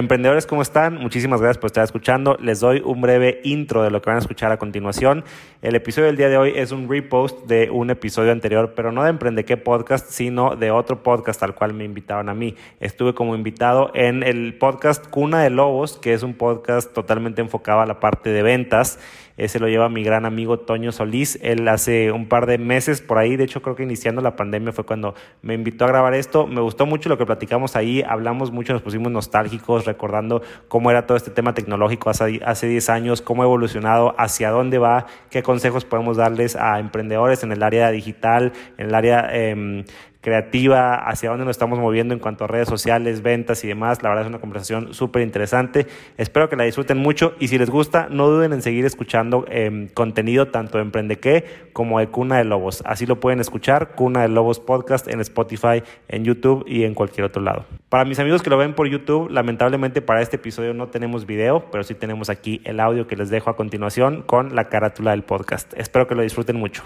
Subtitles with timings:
[0.00, 0.94] Emprendedores, ¿cómo están?
[0.94, 2.38] Muchísimas gracias por estar escuchando.
[2.40, 5.24] Les doy un breve intro de lo que van a escuchar a continuación.
[5.60, 9.04] El episodio del día de hoy es un repost de un episodio anterior, pero no
[9.04, 12.56] de Emprende qué podcast, sino de otro podcast al cual me invitaron a mí.
[12.80, 17.82] Estuve como invitado en el podcast Cuna de Lobos, que es un podcast totalmente enfocado
[17.82, 18.98] a la parte de ventas.
[19.40, 21.38] Ese lo lleva mi gran amigo Toño Solís.
[21.40, 24.70] Él hace un par de meses por ahí, de hecho creo que iniciando la pandemia
[24.70, 26.46] fue cuando me invitó a grabar esto.
[26.46, 31.06] Me gustó mucho lo que platicamos ahí, hablamos mucho, nos pusimos nostálgicos, recordando cómo era
[31.06, 35.42] todo este tema tecnológico hace, hace 10 años, cómo ha evolucionado, hacia dónde va, qué
[35.42, 39.84] consejos podemos darles a emprendedores en el área digital, en el área eh,
[40.20, 44.02] creativa, hacia dónde nos estamos moviendo en cuanto a redes sociales, ventas y demás.
[44.02, 45.86] La verdad es una conversación súper interesante.
[46.16, 49.88] Espero que la disfruten mucho y si les gusta, no duden en seguir escuchando eh,
[49.94, 52.82] contenido tanto de Emprende qué como de Cuna de Lobos.
[52.84, 57.24] Así lo pueden escuchar, Cuna de Lobos Podcast en Spotify, en YouTube y en cualquier
[57.24, 57.64] otro lado.
[57.88, 61.70] Para mis amigos que lo ven por YouTube, lamentablemente para este episodio no tenemos video,
[61.70, 65.22] pero sí tenemos aquí el audio que les dejo a continuación con la carátula del
[65.22, 65.72] podcast.
[65.76, 66.82] Espero que lo disfruten mucho.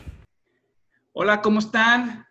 [1.13, 2.27] Hola, ¿cómo están?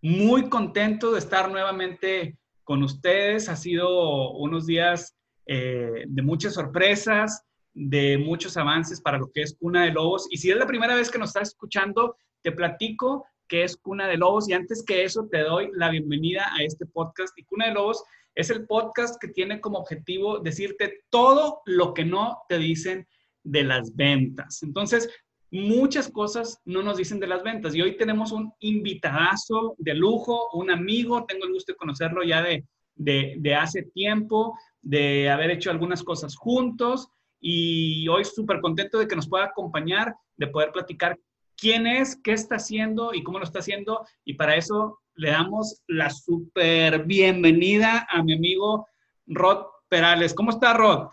[0.00, 3.48] Muy contento de estar nuevamente con ustedes.
[3.48, 7.42] Ha sido unos días eh, de muchas sorpresas,
[7.74, 10.28] de muchos avances para lo que es Cuna de Lobos.
[10.30, 14.06] Y si es la primera vez que nos estás escuchando, te platico que es Cuna
[14.06, 17.36] de Lobos y antes que eso te doy la bienvenida a este podcast.
[17.36, 18.04] Y Cuna de Lobos
[18.36, 23.08] es el podcast que tiene como objetivo decirte todo lo que no te dicen
[23.42, 24.62] de las ventas.
[24.62, 25.08] Entonces,
[25.50, 27.74] muchas cosas no nos dicen de las ventas.
[27.74, 32.42] Y hoy tenemos un invitadazo de lujo, un amigo, tengo el gusto de conocerlo ya
[32.42, 32.64] de,
[32.96, 37.08] de, hace tiempo, de haber hecho algunas cosas juntos.
[37.40, 41.18] Y hoy súper contento de que nos pueda acompañar, de poder platicar
[41.56, 44.06] quién es, qué está haciendo y cómo lo está haciendo.
[44.24, 48.86] Y para eso le damos la súper bienvenida a mi amigo
[49.26, 50.34] Rod Perales.
[50.34, 51.08] ¿Cómo está, Rod?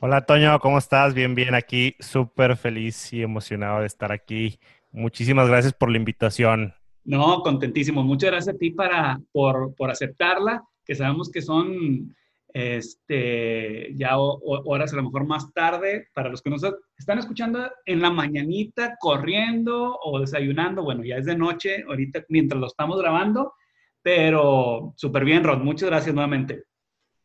[0.00, 1.14] Hola Toño, ¿cómo estás?
[1.14, 4.58] Bien, bien, aquí súper feliz y emocionado de estar aquí.
[4.92, 6.74] Muchísimas gracias por la invitación.
[7.04, 8.02] No, contentísimo.
[8.02, 12.14] Muchas gracias a ti para, por, por aceptarla, que sabemos que son
[12.54, 16.62] este, ya horas a lo mejor más tarde, para los que nos
[16.96, 22.60] están escuchando en la mañanita, corriendo o desayunando, bueno, ya es de noche ahorita mientras
[22.60, 23.54] lo estamos grabando,
[24.02, 25.58] pero súper bien, Rod.
[25.58, 26.62] Muchas gracias nuevamente.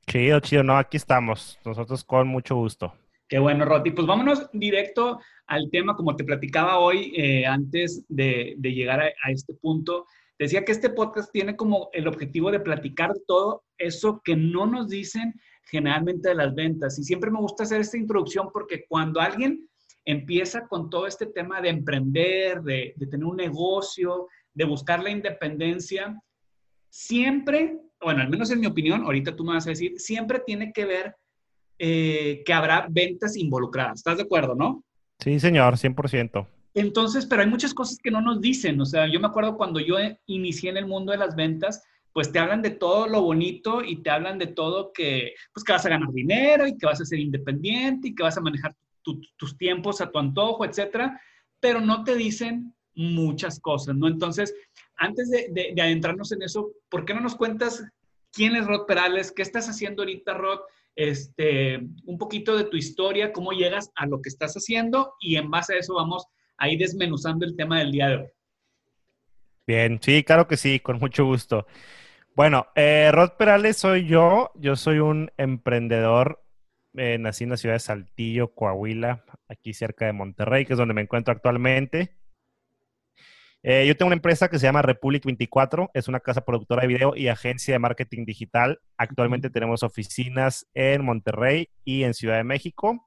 [0.09, 2.91] Chido, chido, no, aquí estamos, nosotros con mucho gusto.
[3.27, 3.91] Qué bueno, Roti.
[3.91, 9.53] Pues vámonos directo al tema, como te platicaba hoy, eh, antes de, llegar a, este
[9.53, 10.07] punto.
[10.39, 14.89] Decía que este podcast tiene como el objetivo de platicar todo eso que no nos
[14.89, 16.97] dicen generalmente de las ventas.
[16.97, 19.69] Y siempre me gusta hacer esta introducción porque cuando alguien
[20.05, 25.11] empieza con todo este tema de emprender, de, de tener un negocio, de buscar la
[25.11, 26.19] independencia,
[26.89, 30.71] siempre bueno, al menos en mi opinión, ahorita tú me vas a decir, siempre tiene
[30.73, 31.15] que ver
[31.77, 33.99] eh, que habrá ventas involucradas.
[33.99, 34.83] ¿Estás de acuerdo, no?
[35.19, 36.47] Sí, señor, 100%.
[36.73, 38.79] Entonces, pero hay muchas cosas que no nos dicen.
[38.79, 39.95] O sea, yo me acuerdo cuando yo
[40.27, 41.83] inicié en el mundo de las ventas,
[42.13, 45.73] pues te hablan de todo lo bonito y te hablan de todo que, pues que
[45.73, 48.75] vas a ganar dinero y que vas a ser independiente y que vas a manejar
[49.37, 51.19] tus tiempos a tu antojo, etcétera,
[51.59, 54.07] pero no te dicen muchas cosas, ¿no?
[54.07, 54.53] Entonces,
[54.99, 57.83] antes de, adentrarnos en eso, ¿por qué no nos cuentas
[58.31, 59.31] quién es Rod Perales?
[59.31, 60.59] ¿Qué estás haciendo ahorita, Rod?
[60.95, 65.49] Este, un poquito de tu historia, cómo llegas a lo que estás haciendo y en
[65.49, 66.25] base a eso vamos
[66.57, 68.27] a ir desmenuzando el tema del día de hoy.
[69.65, 71.65] Bien, sí, claro que sí, con mucho gusto.
[72.35, 76.43] Bueno, eh, Rod Perales soy yo, yo soy un emprendedor,
[76.95, 80.93] eh, nací en la ciudad de Saltillo, Coahuila, aquí cerca de Monterrey, que es donde
[80.93, 82.18] me encuentro actualmente.
[83.61, 86.87] Eh, yo tengo una empresa que se llama Republic 24, es una casa productora de
[86.87, 88.79] video y agencia de marketing digital.
[88.97, 93.05] Actualmente tenemos oficinas en Monterrey y en Ciudad de México.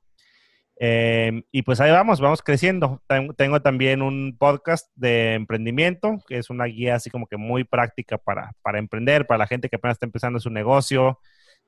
[0.76, 3.02] Em, y pues ahí vamos, vamos creciendo.
[3.36, 8.18] Tengo también un podcast de emprendimiento, que es una guía así como que muy práctica
[8.18, 11.18] para, para emprender, para la gente que apenas está empezando su negocio.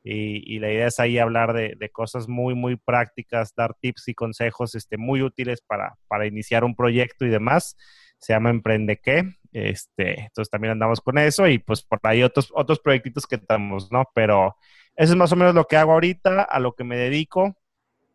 [0.06, 4.14] Y, la idea es ahí hablar de, de, cosas muy, muy prácticas, dar tips y
[4.14, 7.74] consejos este, muy útiles para, para iniciar un proyecto y demás
[8.24, 9.34] se llama Emprende qué.
[9.52, 13.92] Este, entonces también andamos con eso y pues por ahí otros, otros proyectitos que estamos,
[13.92, 14.08] ¿no?
[14.14, 14.56] Pero
[14.96, 17.54] eso es más o menos lo que hago ahorita, a lo que me dedico.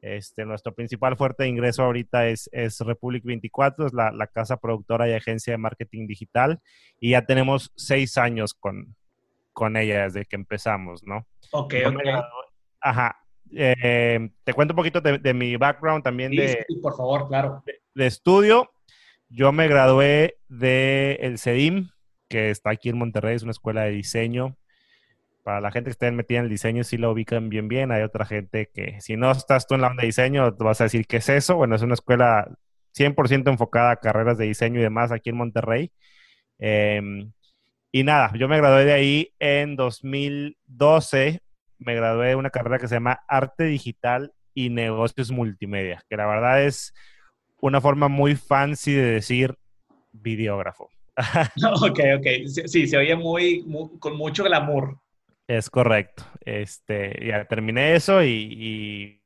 [0.02, 5.08] Este, nuestro principal fuerte de ingreso ahorita es, es Republic 24, es la, casa productora
[5.08, 6.60] y agencia de marketing digital.
[7.00, 8.96] Y ya tenemos seis años con,
[9.54, 11.28] con ella desde que empezamos, ¿no?
[11.52, 12.02] Ok, ok.
[12.82, 13.16] Ajá.
[13.56, 16.66] Eh, te cuento un poquito de, mi background también de...
[16.68, 17.64] Sí, por favor, claro.
[17.94, 18.72] de estudio.
[19.30, 21.90] Yo me gradué del el CEDIM,
[22.28, 24.58] que está aquí en Monterrey, es una escuela de diseño
[25.50, 27.92] para la gente que esté metida en el diseño sí lo ubican bien bien.
[27.92, 30.80] Hay otra gente que si no estás tú en la onda de diseño, te vas
[30.80, 31.56] a decir, ¿qué es eso?
[31.56, 32.48] Bueno, es una escuela
[32.94, 35.92] 100% enfocada a carreras de diseño y demás aquí en Monterrey.
[36.60, 37.32] Em,
[37.92, 41.42] y nada, yo me gradué de ahí en 2012.
[41.80, 46.28] Me gradué de una carrera que se llama Arte Digital y Negocios Multimedia, que la
[46.28, 46.94] verdad es
[47.62, 49.56] una forma muy fancy de decir
[50.12, 50.90] videógrafo.
[51.82, 52.28] ok, ok.
[52.48, 53.66] Sí, se oye muy,
[54.00, 54.98] con mucho glamour.
[55.48, 56.24] Es correcto.
[56.46, 59.22] Este, ya terminé eso y,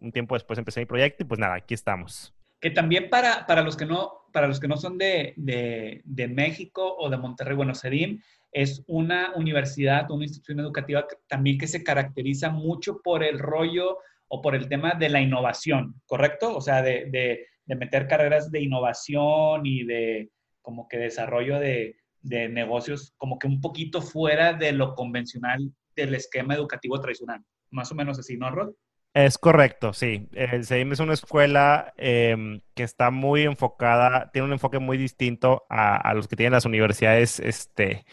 [0.00, 2.34] un tiempo después empecé mi proyecto y pues nada, aquí estamos.
[2.60, 6.28] Que también para, para, los, que no, para los que no son de, de, de
[6.28, 8.20] México o de Monterrey, bueno, CEDIM
[8.52, 13.98] es una universidad, una institución educativa también que se caracteriza mucho por el rollo
[14.32, 16.56] o por el tema de la innovación, ¿correcto?
[16.56, 20.30] O sea, de, de, de meter carreras de innovación y de
[20.62, 26.14] como que desarrollo de, de, negocios como que un poquito fuera de lo convencional del
[26.14, 27.42] esquema educativo tradicional.
[27.70, 28.72] Más o menos así, ¿no, Rod?
[29.14, 30.28] Es correcto, sí.
[30.32, 35.64] El CEIM es una escuela em, que está muy enfocada, tiene un enfoque muy distinto
[35.68, 38.04] a, a, los que tienen las universidades este,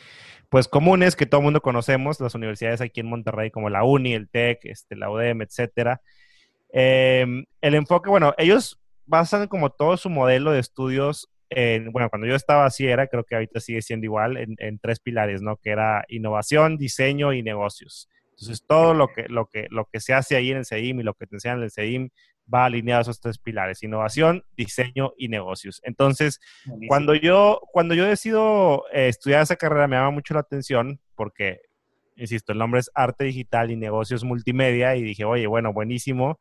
[0.49, 4.13] pues comunes que todo el mundo conocemos, las universidades aquí en Monterrey como la UNI,
[4.13, 6.01] el TEC, este, la UDEM, etcétera.
[6.73, 7.25] Eh,
[7.61, 12.35] el enfoque, bueno, ellos basan como todo su modelo de estudios en, bueno, cuando yo
[12.35, 15.57] estaba así era, creo que ahorita sigue siendo igual, en, en, tres pilares, ¿no?
[15.57, 18.09] Que era innovación, diseño y negocios.
[18.31, 21.03] Entonces, todo lo que, lo que, lo que se hace ahí en el CEIM y
[21.03, 22.09] lo que te enseñan en el CEIM
[22.53, 25.81] va alineado a esos tres pilares, innovación, diseño y negocios.
[25.83, 26.39] Entonces,
[26.87, 31.61] cuando yo, cuando yo decido eh, estudiar esa carrera, me llama mucho la atención porque,
[32.15, 36.39] insisto, el nombre es arte digital y negocios multimedia y dije, oye, bueno, buenísimo,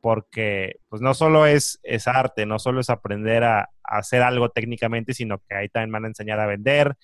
[0.00, 4.50] porque pues no solo es, es arte, no solo es aprender a, a, hacer algo
[4.50, 6.94] técnicamente, sino que ahí también van a enseñar a vender,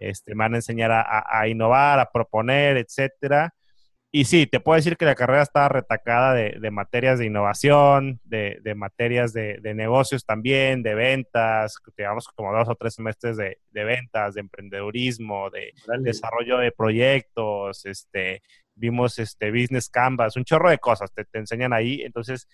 [0.00, 3.54] este, van a enseñar a, a, a innovar, a proponer, etcétera.
[4.12, 8.20] Y sí, te puedo decir que la carrera estaba retacada de, de materias de innovación,
[8.24, 13.36] de, de materias de, de, negocios también, de ventas, llevamos como dos o tres semestres
[13.36, 16.02] de, ventas, de emprendedurismo, de Dale.
[16.02, 18.42] desarrollo de proyectos, este,
[18.74, 22.02] vimos este business canvas, un chorro de cosas te, te enseñan ahí.
[22.02, 22.48] Entonces,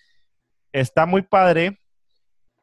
[0.72, 1.78] está muy padre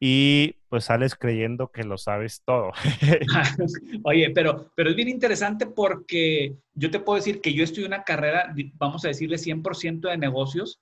[0.00, 2.72] y pues sales creyendo que lo sabes todo.
[4.04, 8.04] Oye, pero, pero es bien interesante porque yo te puedo decir que yo estudié una
[8.04, 10.80] carrera, vamos a decirle 100% de negocios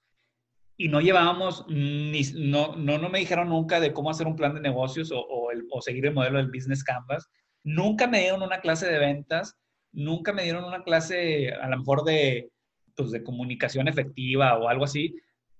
[0.77, 4.55] y no llevábamos, ni, no, no, no me dijeron nunca de cómo hacer un plan
[4.55, 7.29] de negocios o, o, seguir el modelo del Business Canvas.
[7.63, 9.57] Nunca me dieron una clase de ventas,
[9.93, 12.51] nunca me dieron una clase a lo mejor de,
[12.97, 15.15] pues, de comunicación efectiva o algo así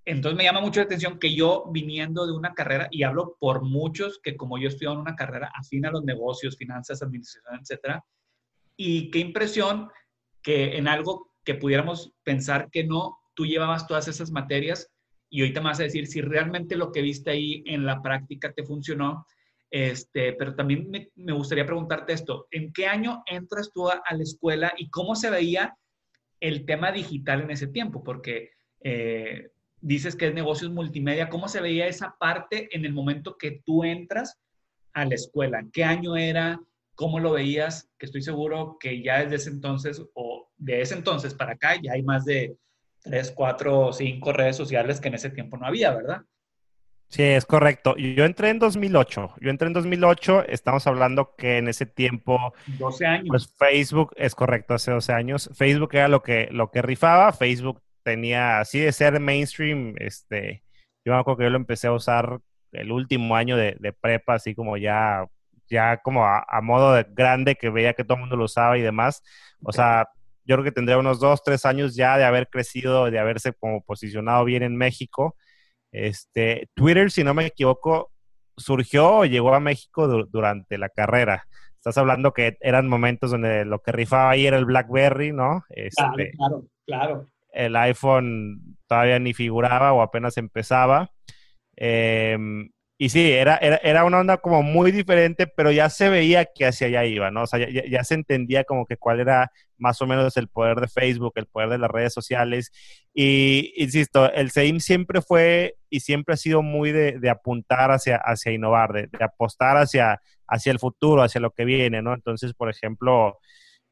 [0.05, 3.63] entonces me llama mucho la atención que yo viniendo de una carrera, y hablo por
[3.63, 8.05] muchos que como yo estudiado en una carrera afín a los negocios, finanzas, administración, etcétera,
[8.77, 9.89] y qué impresión
[10.43, 14.91] que en algo que pudiéramos pensar que no, tú llevabas todas esas materias
[15.31, 18.53] y ahorita me vas a decir si realmente lo que viste ahí en la práctica
[18.53, 19.27] te funcionó.
[19.71, 24.15] Este, pero también me, me gustaría preguntarte esto, ¿en qué año entras tú a, a,
[24.15, 25.75] la escuela y cómo se veía
[26.41, 28.05] el tema digital en ese tiempo?
[28.05, 28.51] Porque
[28.85, 29.52] eh,
[29.83, 33.85] dices que es negocios multimedia, ¿cómo se veía esa parte en el momento que tú
[33.85, 34.41] entras
[34.95, 35.63] a la escuela?
[35.73, 36.61] ¿Qué año era?
[36.95, 37.91] ¿Cómo lo veías?
[37.99, 41.93] Que estoy seguro que ya desde ese entonces o de ese entonces para acá ya
[41.93, 42.57] hay más de
[43.03, 46.23] tres, cuatro cinco redes sociales que en ese tiempo no había, ¿verdad?
[47.09, 47.95] Sí, es correcto.
[47.97, 49.35] Yo entré en 2008.
[49.39, 50.47] Yo entré en 2008.
[50.49, 52.55] Estamos hablando que en ese tiempo...
[52.79, 53.27] 12 años.
[53.29, 55.51] Pues Facebook, es correcto, hace 12 años.
[55.53, 57.35] Facebook era lo que, lo que rifaba.
[57.35, 60.63] Facebook tenía, así de ser mainstream, este,
[61.05, 62.41] yo me acuerdo que yo lo empecé a usar
[62.73, 65.27] el último año de, de prepa, así como ya,
[65.69, 68.79] ya como a, a, modo de grande, que veía que todo el mundo lo usaba
[68.79, 69.23] y demás.
[69.63, 70.09] O sea,
[70.45, 73.83] yo creo que tendría unos dos, tres años ya de haber crecido, de haberse como
[73.83, 75.37] posicionado bien en México.
[75.93, 78.13] Este, Twitter, si no me equivoco,
[78.57, 81.47] surgió o llegó a México du durante la carrera.
[81.77, 85.65] Estás hablando que eran momentos donde lo que rifaba ahí era el BlackBerry, ¿no?
[85.69, 91.11] Este, claro, claro, claro el iPhone todavía ni figuraba o apenas empezaba.
[91.77, 92.37] Eh,
[93.03, 96.67] y sí, era, era, era, una onda como muy diferente, pero ya se veía que
[96.67, 97.43] hacia allá iba, ¿no?
[97.43, 100.79] O sea, ya, ya, se entendía como que cuál era más o menos el poder
[100.79, 102.71] de Facebook, el poder de las redes sociales.
[103.13, 108.19] Y, insisto, el SEIM siempre fue y siempre ha sido muy de, de apuntar hacia,
[108.19, 112.15] hacia innovar, de, de, apostar hacia, hacia el futuro, hacia lo que viene, ¿no?
[112.15, 113.41] Entonces, por ejemplo,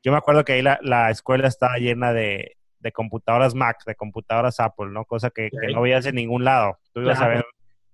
[0.05, 3.95] yo me acuerdo que ahí la, la escuela estaba llena de, de computadoras Mac, de
[3.95, 5.05] computadoras Apple, ¿no?
[5.05, 6.79] Cosa que, que no veías en ningún lado.
[6.93, 7.33] Tú ibas claro.
[7.33, 7.45] a ver,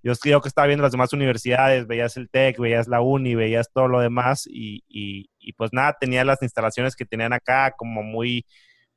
[0.03, 3.71] yo creo que estaba viendo las demás universidades, veías el TEC, veías la Uni, veías
[3.73, 8.03] todo lo demás y, y, y, pues nada, tenía las instalaciones que tenían acá como
[8.03, 8.47] muy,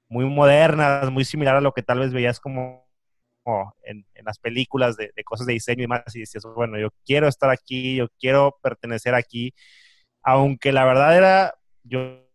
[0.07, 2.89] muy modernas, muy similar a lo que tal vez veías como
[3.83, 7.49] en, las películas de, cosas de diseño y demás, y decías, bueno, yo quiero estar
[7.49, 9.53] aquí, yo quiero pertenecer aquí,
[10.23, 12.27] aunque la verdad era, yo,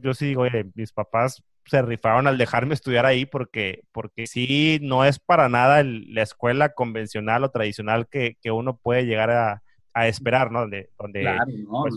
[0.00, 4.78] yo, sí digo, oye, mis papás se rifaron al dejarme estudiar ahí porque, porque sí,
[4.82, 9.62] no es para nada la escuela convencional o tradicional que, uno puede llegar a,
[10.06, 10.60] esperar, ¿no?
[10.60, 11.26] Donde, donde
[11.68, 11.94] pues,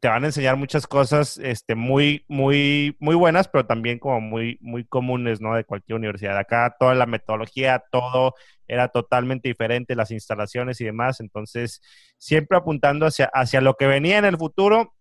[0.00, 4.58] te van a enseñar muchas cosas este, muy, muy, muy buenas, pero también como muy,
[4.60, 5.54] muy comunes, ¿no?
[5.54, 6.36] De cualquier universidad.
[6.36, 8.34] Acá toda la metodología, todo
[8.66, 11.20] era totalmente diferente, las instalaciones y demás.
[11.20, 11.80] Entonces,
[12.18, 14.92] siempre apuntando hacia, hacia lo que venía en el futuro,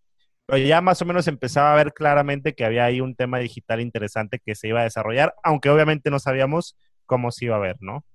[0.45, 3.79] pero ya más o menos empezaba a ver claramente que había ahí un tema digital
[3.81, 7.77] interesante que se iba a desarrollar, aunque obviamente no sabíamos cómo se iba a ver,
[7.79, 8.05] ¿no?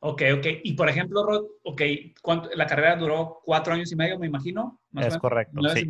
[0.00, 0.46] Ok, ok.
[0.62, 1.82] Y por ejemplo, Rod, ok,
[2.54, 4.80] la carrera duró cuatro años y medio, me imagino.
[4.94, 5.60] es correcto.
[5.74, 5.86] sí.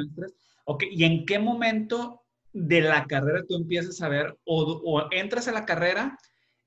[0.64, 5.52] Ok, ¿y en qué momento de la carrera tú empiezas a ver o, entras a
[5.52, 6.18] la carrera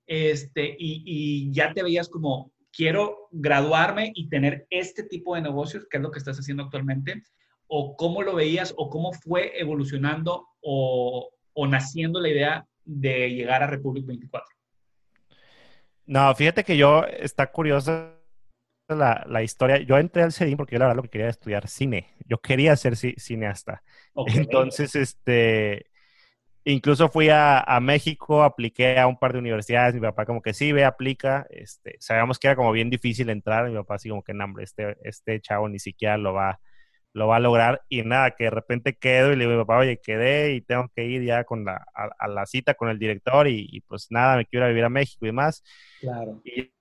[0.05, 5.85] este, y, y, ya te veías como, quiero graduarme y tener este tipo de negocios,
[5.89, 7.23] que es lo que estás haciendo actualmente?
[7.69, 13.63] ¿O cómo lo veías o cómo fue evolucionando o, o naciendo la idea de llegar
[13.63, 14.49] a Republic 24?
[16.05, 18.19] No, fíjate que yo, está curiosa
[18.87, 19.77] la, la historia.
[19.77, 22.15] Yo entré al CEDIM porque yo la verdad lo que quería era estudiar cine.
[22.25, 23.83] Yo quería ser cineasta.
[24.27, 25.85] Entonces, este,
[26.63, 29.93] incluso fui a, a, México, apliqué a un par de universidades.
[29.93, 31.45] Mi papá como que sí, ve, aplica.
[31.49, 33.69] Este, sabíamos que era como bien difícil entrar.
[33.69, 36.59] Mi papá así como que, no, hombre, este, este chavo ni siquiera lo va,
[37.13, 37.81] lo va a lograr.
[37.89, 40.61] Y nada, que de repente quedo y le digo a mi papá, oye, quedé y
[40.61, 44.07] tengo que ir ya con la, a, la cita con el director y, y, pues
[44.09, 45.63] nada, me quiero ir a vivir a México y demás.
[46.01, 46.41] Claro.
[46.43, 46.71] Y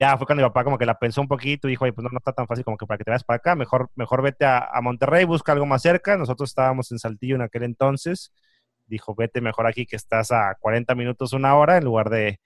[0.00, 2.04] ya fue cuando mi papá como que la pensó un poquito y dijo, oye, pues
[2.04, 4.22] no, no está tan fácil como que para que te vayas para acá, mejor, mejor
[4.22, 6.16] vete a, Monterrey, busca algo más cerca.
[6.16, 8.32] Nosotros estábamos en Saltillo en aquel entonces.
[8.86, 12.40] Dijo, vete mejor aquí que estás a 40 minutos, una hora, en lugar de,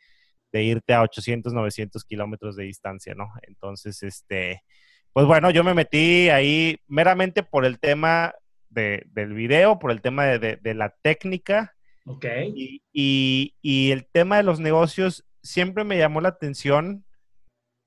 [0.53, 3.33] irte a 800, 900 kilómetros de distancia, ¿no?
[3.43, 4.63] Entonces, este,
[5.13, 8.35] pues bueno, yo me metí ahí meramente por el tema
[8.69, 11.75] de, del video, por el tema de, de, la técnica.
[12.07, 12.25] Ok.
[12.55, 17.05] Y, y, y el tema de los negocios siempre me llamó la atención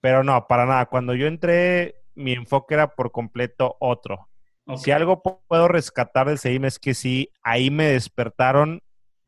[0.05, 0.85] pero no, para nada.
[0.85, 4.29] Cuando yo entré, mi enfoque era por completo otro.
[4.77, 8.83] Si algo puedo rescatar del CEIM es que sí, ahí me despertaron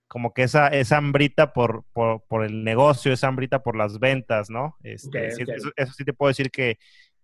[0.08, 4.76] como que esa, esa hambrita por, por, el negocio, esa hambrita por las ventas, ¿no?
[4.84, 6.78] Este, eso, sí te puedo decir que,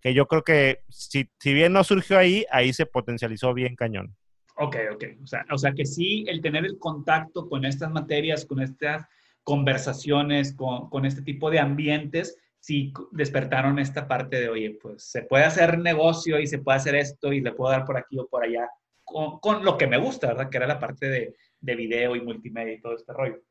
[0.03, 4.15] que yo creo que si, si, bien no surgió ahí, ahí se potencializó bien cañón.
[4.57, 5.03] Ok, ok.
[5.23, 9.07] O sea, o sea que sí, el tener el contacto con estas materias, con estas
[9.43, 15.23] conversaciones, con, con este tipo de ambientes, sí despertaron esta parte de, oye, pues se
[15.23, 18.27] puede hacer negocio y se puede hacer esto y le puedo dar por aquí o
[18.27, 18.69] por allá
[19.05, 20.49] con, lo que me gusta, ¿verdad?
[20.49, 23.41] Que era la parte de, de, video y multimedia y todo este rollo.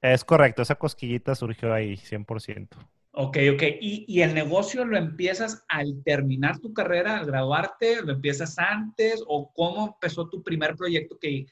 [0.00, 2.68] Es correcto, esa cosquillita surgió ahí, 100%.
[3.14, 3.62] Ok, ok.
[3.80, 8.02] ¿Y, ¿Y, el negocio lo empiezas al terminar tu carrera, al graduarte?
[8.02, 9.22] ¿Lo empiezas antes?
[9.26, 11.46] ¿O cómo empezó tu primer proyecto que,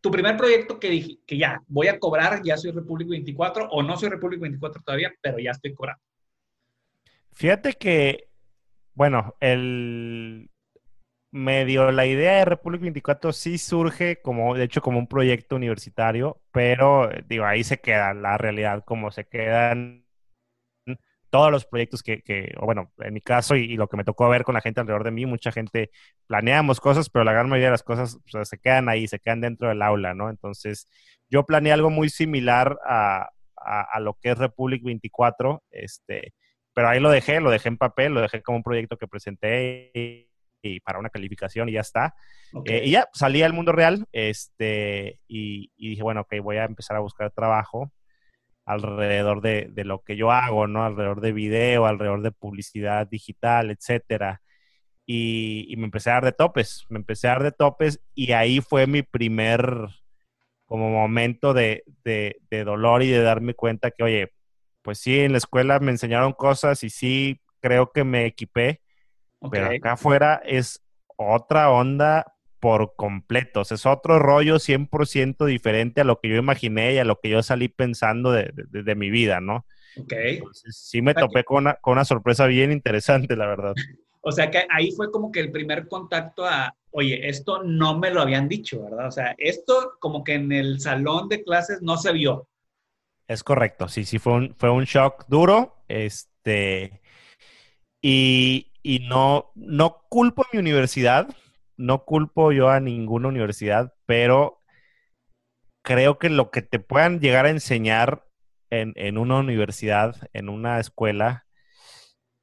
[0.00, 3.82] tu primer proyecto que dije que ya voy a cobrar, ya soy Republic 24 o
[3.82, 6.02] no soy Republic 24 todavía, pero ya estoy cobrando?
[7.32, 8.28] Fíjate que,
[8.94, 10.50] bueno, el
[11.30, 16.40] medio, la idea de Republic 24 sí surge como, de hecho, como un proyecto universitario,
[16.50, 20.07] pero digo, ahí se queda la realidad, como se quedan
[21.30, 24.28] todos los proyectos que, que o bueno, en mi caso y, lo que me tocó
[24.28, 25.90] ver con la gente alrededor de mí, mucha gente
[26.26, 29.68] planeamos cosas, pero la gran mayoría de las cosas se quedan ahí, se quedan dentro
[29.68, 30.30] del aula, ¿no?
[30.30, 30.88] Entonces,
[31.28, 36.32] yo planeé algo muy similar a, a, a lo que es Republic 24, este,
[36.78, 39.90] pero ahí lo dejé, lo dejé en papel, lo dejé como un proyecto que presenté
[40.62, 42.14] y, para una calificación y ya está.
[42.66, 46.96] Eh, y ya salí al mundo real este, y, dije, bueno, ok, voy a empezar
[46.96, 47.90] a buscar trabajo
[48.68, 50.84] alrededor de, lo que yo hago, ¿no?
[50.84, 54.42] Alrededor de video, alrededor de publicidad digital, etcétera.
[55.06, 58.60] Y, me empecé a dar de topes, me empecé a dar de topes y ahí
[58.60, 59.88] fue mi primer
[60.66, 64.32] como momento de, de dolor y de darme cuenta que, oye,
[64.82, 68.82] pues sí, en la escuela me enseñaron cosas y sí creo que me equipé,
[69.50, 70.84] pero acá afuera es
[71.16, 72.26] otra onda
[72.60, 77.20] por completo, es otro rollo 100% diferente a lo que yo imaginé y a lo
[77.20, 79.66] que yo salí pensando de, mi vida, ¿no?
[80.00, 80.12] Ok.
[80.70, 83.74] sí me topé con una, con una sorpresa bien interesante, la verdad.
[84.20, 88.10] O sea que ahí fue como que el primer contacto a, oye, esto no me
[88.10, 89.06] lo habían dicho, ¿verdad?
[89.06, 92.48] O sea, esto como que en el salón de clases no se vio.
[93.26, 95.76] Es correcto, sí, sí, fue un, fue un shock duro.
[95.88, 97.00] Este,
[98.02, 101.28] y, y no, no culpo a mi universidad,
[101.78, 104.60] no culpo yo a ninguna universidad, pero
[105.82, 108.26] creo que lo que te puedan llegar a enseñar
[108.70, 111.46] en, en una universidad, en una escuela,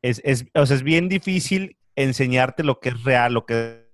[0.02, 3.86] es, es, o sea, es bien difícil enseñarte lo que es real, lo que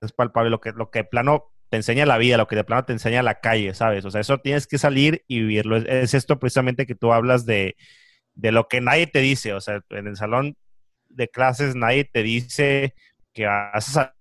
[0.00, 2.64] es palpable, lo que, lo que de plano te enseña la vida, lo que de
[2.64, 4.04] plano te enseña la calle, ¿sabes?
[4.04, 5.76] O sea, eso tienes que salir y vivirlo.
[5.76, 7.76] Es, esto precisamente que tú hablas de,
[8.34, 10.56] de lo que nadie te dice, o sea, en el salón
[11.08, 12.94] de clases nadie te dice
[13.32, 14.14] que vas a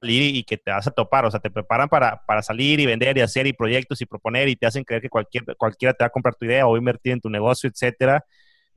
[0.00, 2.86] salir y que te vas a topar, o sea, te preparan para, para salir y
[2.86, 6.04] vender y hacer y proyectos y proponer y te hacen creer que cualquier, cualquiera te
[6.04, 8.24] va a comprar tu idea o invertir en tu negocio, etcétera,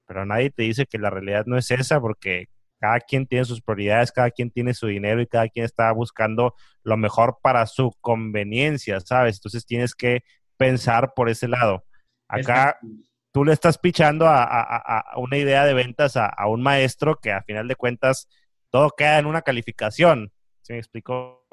[0.05, 2.47] pero nadie te dice que la realidad no es esa porque
[2.79, 6.53] cada quien tiene sus prioridades, cada quien tiene su dinero y cada quien está buscando
[6.83, 9.37] lo mejor para su conveniencia, ¿sabes?
[9.37, 10.23] Entonces tienes que
[10.57, 11.85] pensar por ese lado.
[12.27, 12.77] Acá
[13.31, 17.67] tú le estás pichando a, una idea de ventas a, un maestro que a final
[17.67, 18.27] de cuentas
[18.69, 20.31] todo queda en una calificación.
[20.63, 21.45] ¿Sí me explicó?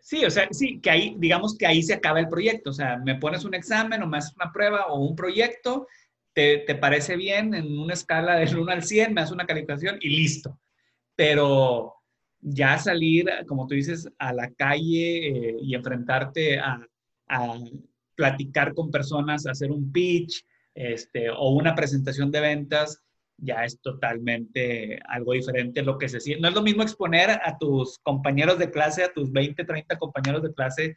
[0.00, 2.70] Sí, o sea, sí, que ahí, digamos que ahí se acaba el proyecto.
[2.70, 5.86] O sea, me pones un examen o me haces una prueba o un proyecto,
[6.32, 10.10] te, parece bien en una escala del 1 al 100, me haces una calificación y
[10.10, 10.60] listo.
[11.16, 11.94] Pero
[12.40, 16.86] ya salir, como tú dices, a la calle eh, y enfrentarte a,
[17.28, 17.58] a
[18.14, 23.02] platicar con personas, hacer un pitch este, o una presentación de ventas,
[23.36, 26.42] ya es totalmente algo diferente lo que se siente.
[26.42, 30.42] No es lo mismo exponer a tus compañeros de clase, a tus 20, 30 compañeros
[30.42, 30.96] de clase,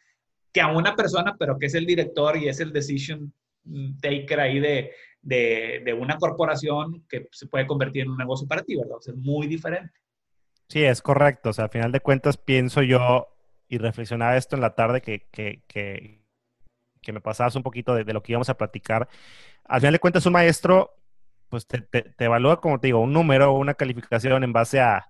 [0.54, 3.34] que a una persona, pero que es el director y es el decision
[4.02, 4.92] taker ahí de,
[5.22, 8.98] de, una corporación que se puede convertir en un negocio para ti, ¿verdad?
[8.98, 9.94] O sea, es muy diferente.
[10.70, 11.50] Sí, es correcto.
[11.50, 13.28] O sea, a final de cuentas pienso yo
[13.68, 16.22] y reflexionaba esto en la tarde que, que, que,
[17.02, 19.08] que me pasabas un poquito de, lo que íbamos a platicar.
[19.66, 20.97] Al final de cuentas, un maestro,
[21.50, 25.08] pues te, te, evalúa, como te digo, un número una calificación en base a,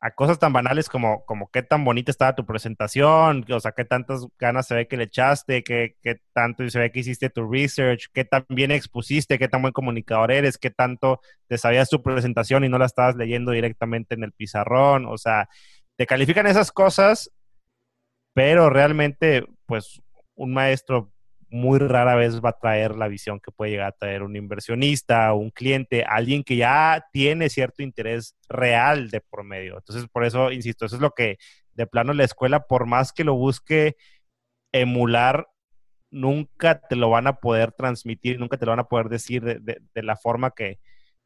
[0.00, 3.84] a, cosas tan banales como, como qué tan bonita estaba tu presentación, o sea, qué
[3.84, 7.50] tantas ganas se ve que le echaste, qué, qué tanto se ve que hiciste tu
[7.50, 12.02] research, qué tan bien expusiste, qué tan buen comunicador eres, qué tanto te sabías tu
[12.02, 15.48] presentación y no la estabas leyendo directamente en el pizarrón, o sea,
[15.96, 17.30] te califican esas cosas,
[18.34, 20.02] pero realmente, pues,
[20.34, 21.13] un maestro
[21.54, 25.32] muy rara vez va a traer la visión que puede llegar a traer un inversionista
[25.34, 29.76] un cliente, alguien que ya tiene cierto interés real de por medio.
[29.76, 31.38] Entonces, por eso, insisto, eso es lo que
[31.74, 33.96] de plano la escuela, por más que lo busque
[34.72, 35.46] emular,
[36.10, 40.02] nunca te lo van a poder transmitir, nunca te lo van a poder decir de,
[40.02, 40.80] la forma que,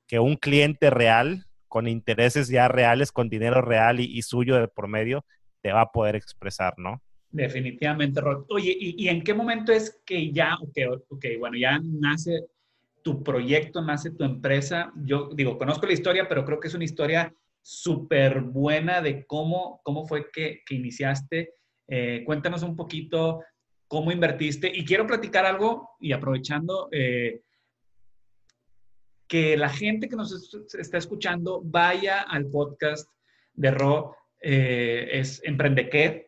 [0.06, 4.68] que, un cliente real, con intereses ya reales, con dinero real y, y suyo de
[4.68, 5.24] por medio,
[5.62, 7.02] te va a poder expresar, ¿no?
[7.30, 8.46] Definitivamente, Rod.
[8.48, 12.46] Oye, ¿y, en qué momento es que ya, ok, okay bueno, ya nace
[13.02, 14.92] tu proyecto, nace tu empresa?
[15.04, 19.80] Yo digo, conozco la historia, pero creo que es una historia súper buena de cómo,
[19.84, 21.52] cómo fue que, que iniciaste.
[21.86, 23.42] Eh, cuéntanos un poquito
[23.88, 24.70] cómo invertiste.
[24.74, 27.42] Y quiero platicar algo, y aprovechando, eh,
[29.26, 33.10] que la gente que nos está escuchando vaya al podcast
[33.52, 36.27] de Ro, eh, es Emprendequer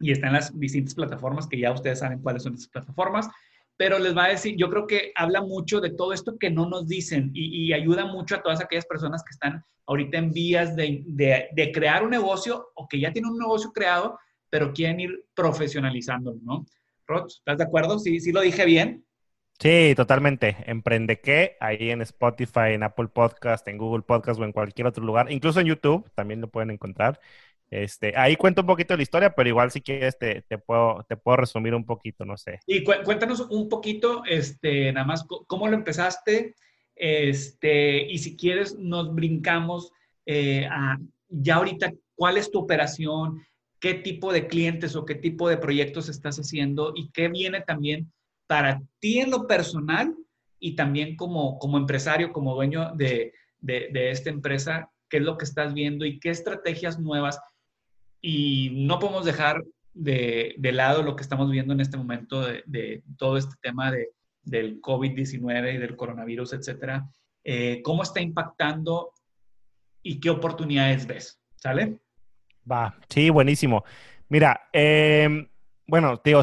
[0.00, 3.28] y está en las distintas plataformas que ya ustedes saben cuáles son esas plataformas,
[3.76, 6.68] pero les va a decir, yo creo que habla mucho de todo esto que no
[6.68, 11.04] nos dicen y, ayuda mucho a todas aquellas personas que están ahorita en vías de,
[11.06, 14.18] de, crear un negocio o que ya tienen un negocio creado,
[14.50, 16.66] pero quieren ir profesionalizándolo, ¿no?
[17.06, 17.98] Rod, ¿estás de acuerdo?
[17.98, 19.04] ¿Sí, sí lo dije bien?
[19.58, 20.56] Sí, totalmente.
[20.66, 25.04] Emprende qué, ahí en Spotify, en Apple Podcast, en Google Podcast o en cualquier otro
[25.04, 27.20] lugar, incluso en YouTube también lo pueden encontrar.
[27.70, 31.16] Este, ahí cuento un poquito la historia, pero igual si quieres te, te, puedo, te
[31.16, 32.60] puedo resumir un poquito, no sé.
[32.66, 36.54] Y cuéntanos un poquito, este, nada más, cómo lo empezaste,
[36.94, 39.92] este, y si quieres nos brincamos
[40.24, 40.98] eh, a
[41.28, 43.42] ya ahorita, ¿cuál es tu operación?
[43.80, 46.92] ¿Qué tipo de clientes o qué tipo de proyectos estás haciendo?
[46.94, 48.12] ¿Y qué viene también
[48.46, 50.14] para ti en lo personal
[50.60, 54.90] y también como, como empresario, como dueño de, de, de esta empresa?
[55.08, 57.40] ¿Qué es lo que estás viendo y qué estrategias nuevas
[58.20, 59.62] y no podemos dejar
[59.94, 64.10] de, lado lo que estamos viendo en este momento de, todo este tema de,
[64.42, 67.08] del COVID-19 y del coronavirus, etcétera.
[67.44, 69.12] Eh, ¿Cómo está impactando
[70.02, 71.40] y qué oportunidades ves?
[71.56, 71.98] ¿Sale?
[72.70, 73.84] Va, sí, buenísimo.
[74.28, 75.48] Mira, em,
[75.86, 76.42] bueno, digo,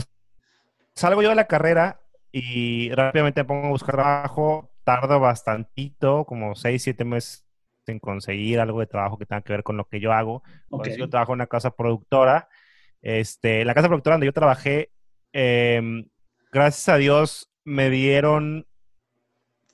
[0.95, 6.55] salgo yo de la carrera y rápidamente me pongo a buscar trabajo, tardo bastantito, como
[6.55, 7.42] seis, siete meses
[7.91, 10.43] en conseguir algo de trabajo que tenga que ver con lo que yo hago.
[10.97, 12.47] yo trabajo en una casa productora.
[13.01, 14.91] Este, la casa productora donde yo trabajé,
[15.33, 16.05] em,
[16.51, 18.65] gracias a Dios, me dieron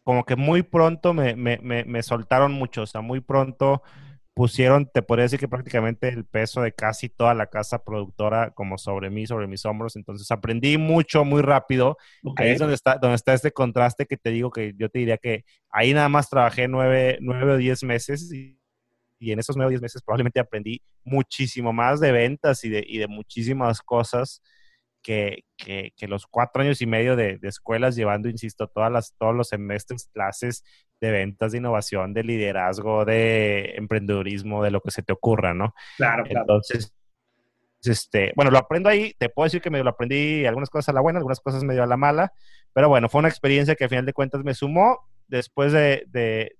[0.03, 3.83] como que muy pronto me, me, me, soltaron mucho, o sea, muy pronto
[4.39, 8.77] pusieron, te podría decir que prácticamente el peso de casi toda la casa productora como
[8.77, 9.97] sobre mí, sobre mis hombros.
[9.97, 11.97] Entonces aprendí mucho, muy rápido.
[12.37, 15.17] Ahí es donde está, donde está este contraste que te digo que yo te diría
[15.17, 18.57] que ahí nada más trabajé nueve, nueve o diez meses y,
[19.19, 22.97] en esos nueve o diez meses probablemente aprendí muchísimo más de ventas y de, y
[22.97, 24.41] de muchísimas cosas
[25.09, 29.35] que, que, los cuatro años y medio de, de, escuelas llevando, insisto, todas las, todos
[29.35, 30.63] los semestres, clases
[31.01, 35.73] de ventas, de innovación, de liderazgo, de emprendedurismo, de lo que se te ocurra, ¿no?
[35.97, 36.41] Claro, claro.
[36.41, 36.93] Entonces,
[37.83, 40.93] este, bueno, lo aprendo ahí, te puedo decir que me lo aprendí algunas cosas a
[40.93, 42.31] la buena, algunas cosas medio a la mala,
[42.73, 44.99] pero bueno, fue una experiencia que al final de cuentas me sumó.
[45.27, 46.55] Después de, de,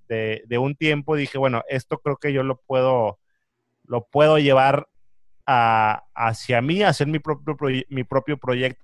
[0.47, 3.19] de, un tiempo dije, bueno, esto creo que yo lo puedo,
[3.83, 4.87] lo puedo llevar
[5.49, 7.57] hacia mí, hacer mi propio,
[7.89, 8.83] mi propio proyecto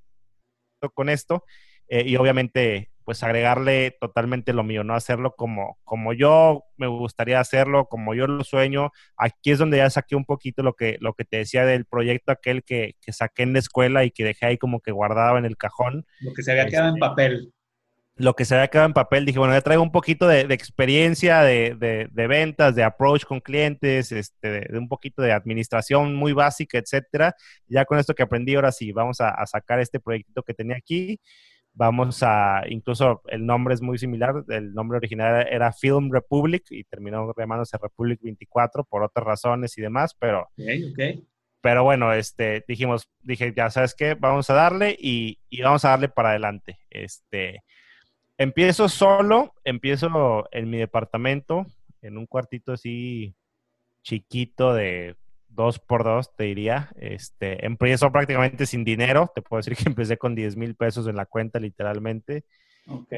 [0.93, 1.43] con esto
[1.87, 4.95] eh, y obviamente pues agregarle totalmente lo mío, ¿no?
[4.95, 8.91] Hacerlo como, como yo me gustaría hacerlo, como yo lo sueño.
[9.15, 12.31] Aquí es donde ya saqué un poquito lo que, lo que te decía del proyecto
[12.31, 15.45] aquel que, que saqué en la escuela y que dejé ahí como que guardado en
[15.45, 16.07] el cajón.
[16.19, 17.53] Lo que se había quedado en este, papel
[18.17, 21.41] lo que se había quedado en papel, dije, bueno, ya traigo un poquito de, experiencia
[21.41, 26.77] de, de, ventas, de approach con clientes, este, de, un poquito de administración muy básica,
[26.77, 27.35] etcétera.
[27.67, 31.19] Ya con esto que aprendí, ahora sí, vamos a, sacar este proyecto que tenía aquí.
[31.73, 36.85] Vamos a, incluso el nombre es muy similar, el nombre original era Film Republic y
[36.85, 40.47] terminó llamándose Republic 24 por otras razones y demás, pero...
[40.53, 41.27] Okay, okay.
[41.59, 45.89] Pero bueno, este, dijimos, dije, ya sabes qué, vamos a darle y, y vamos a
[45.89, 46.77] darle para adelante.
[46.91, 47.63] Este,
[48.37, 51.65] Empiezo solo, empiezo en mi departamento,
[52.01, 53.35] en un cuartito así
[54.03, 55.15] chiquito de
[55.47, 56.89] dos por dos, te diría.
[56.97, 61.15] Este, empiezo prácticamente sin dinero, te puedo decir que empecé con 10 mil pesos en
[61.15, 62.45] la cuenta literalmente.
[62.87, 63.13] Ok.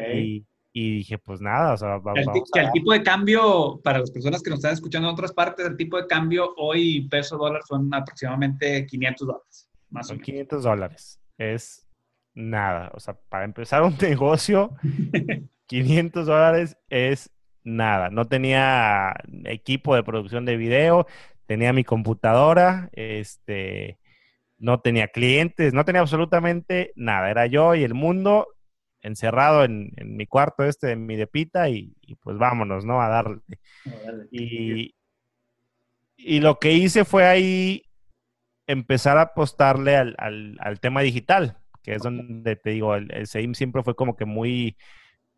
[0.73, 4.11] Y, dije, pues nada, o sea, vamos, el, que el tipo de cambio, para las
[4.11, 7.63] personas que nos están escuchando en otras partes, el tipo de cambio hoy peso dólar
[7.67, 9.71] son aproximadamente 500 dólares.
[9.89, 11.19] Más son 500 dólares.
[11.39, 11.86] Es
[12.37, 12.91] nada.
[12.93, 14.71] O sea, para empezar un negocio,
[15.65, 17.31] 500 dólares es
[17.63, 18.09] nada.
[18.09, 21.07] No tenía equipo de producción de video,
[21.47, 23.99] tenía mi computadora, este,
[24.57, 27.29] no tenía clientes, no tenía absolutamente nada.
[27.29, 28.47] Era yo y el mundo
[29.01, 33.01] encerrado en, mi cuarto este, en mi depita y, pues vámonos, ¿no?
[33.01, 33.41] A darle.
[34.31, 34.95] Y,
[36.17, 37.83] y, lo que hice fue ahí
[38.67, 43.81] empezar a apostarle al, al tema digital que es donde te digo, el, el siempre
[43.81, 44.75] fue como que muy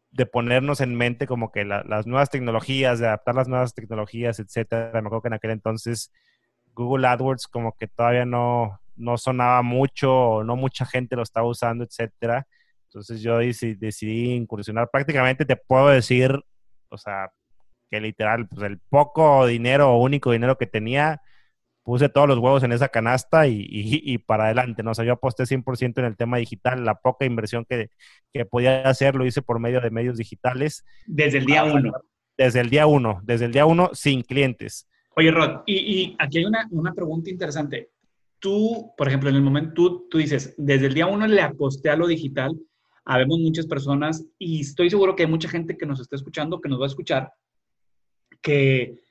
[0.09, 4.89] de ponernos en mente como que las nuevas tecnologías, de adaptar las nuevas tecnologías, etcétera.
[4.93, 6.11] Me acuerdo que en aquel entonces
[6.73, 11.83] Google AdWords como que todavía no, no sonaba mucho, no mucha gente lo estaba usando,
[11.83, 12.47] etcétera.
[12.85, 14.89] Entonces yo decidí, decidí incursionar.
[14.91, 16.33] Prácticamente te puedo decir,
[16.89, 17.29] o sea,
[17.91, 21.21] que literal, pues el poco dinero o único dinero que tenía,
[21.89, 24.91] puse todos los huevos en esa canasta y, para adelante, ¿no?
[24.91, 27.89] O sea, yo aposté 100% en el tema digital, la poca inversión que,
[28.45, 30.85] podía hacer lo hice por medio de medios digitales.
[31.07, 31.91] Desde el día uno.
[32.37, 34.87] Desde el día uno, desde el día uno sin clientes.
[35.15, 37.89] Oye, Rod, y, aquí hay una, pregunta interesante.
[38.37, 41.89] Tú, por ejemplo, en el momento, tú, tú dices, desde el día uno le aposté
[41.89, 42.55] a lo digital,
[43.03, 46.69] habemos muchas personas y estoy seguro que hay mucha gente que nos está escuchando, que
[46.69, 47.33] nos va a escuchar,
[48.43, 49.08] que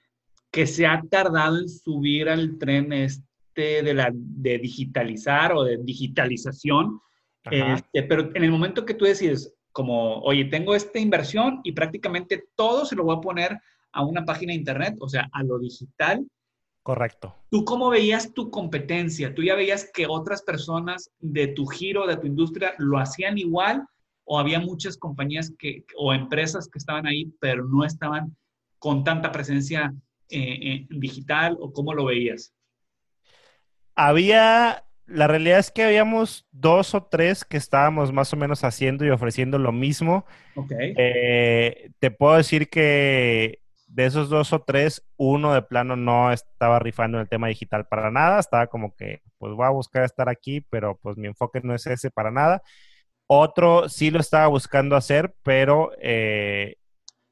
[0.51, 5.79] que se ha tardado en subir al tren este de, la, de digitalizar o de
[5.79, 7.01] digitalización.
[7.51, 12.49] Este, pero en el momento que tú decides, como, oye, tengo esta inversión y prácticamente
[12.55, 13.59] todo se lo voy a poner
[13.93, 16.27] a una página de internet, o sea, a lo digital.
[16.83, 17.35] Correcto.
[17.51, 19.35] ¿Tú cómo veías tu competencia?
[19.35, 23.87] ¿Tú ya veías que otras personas de tu giro, de tu industria, lo hacían igual?
[24.25, 28.37] ¿O había muchas compañías que, o empresas que estaban ahí, pero no estaban
[28.79, 29.95] con tanta presencia
[30.31, 32.55] eh, digital o cómo lo veías?
[33.95, 39.05] Había, la realidad es que habíamos dos o tres que estábamos más o menos haciendo
[39.05, 40.25] y ofreciendo lo mismo.
[40.55, 40.95] Okay.
[40.97, 46.79] Eh, te puedo decir que de esos dos o tres, uno de plano no estaba
[46.79, 50.29] rifando en el tema digital para nada, estaba como que, pues voy a buscar estar
[50.29, 52.63] aquí, pero pues mi enfoque no es ese para nada.
[53.27, 56.77] Otro sí lo estaba buscando hacer, pero eh,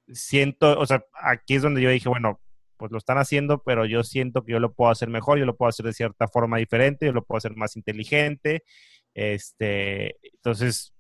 [0.08, 2.40] siento, o sea, aquí es donde yo dije, bueno,
[2.76, 5.56] pues lo están haciendo, pero yo siento que yo lo puedo hacer mejor, yo lo
[5.56, 8.64] puedo hacer de cierta forma diferente, yo lo puedo hacer más inteligente.
[9.14, 10.94] Este, entonces,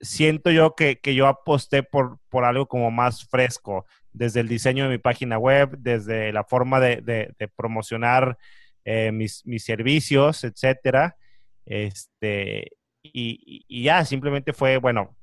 [0.00, 4.90] siento yo que, yo aposté por, por algo como más fresco, desde el diseño de
[4.90, 8.36] mi página web, desde la forma de, promocionar
[8.84, 11.16] eh, mis, servicios, etcétera.
[11.64, 15.16] Este, y, ya, simplemente fue, bueno,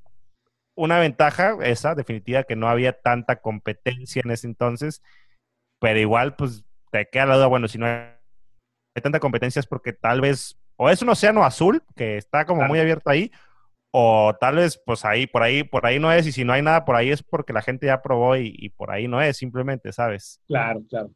[0.75, 5.01] una ventaja esa, definitiva, que no había tanta competencia en ese entonces
[5.79, 9.93] pero igual, pues te queda la duda, bueno, si no hay, tanta competencia es porque
[9.93, 13.31] tal vez, o es un océano azul que está como muy abierto ahí,
[13.91, 16.61] o tal vez pues ahí, por ahí, por ahí no es, y si no hay
[16.61, 19.91] nada por ahí es porque la gente ya probó y, por ahí no es, simplemente,
[19.91, 20.41] ¿sabes?
[20.47, 21.11] Claro, claro.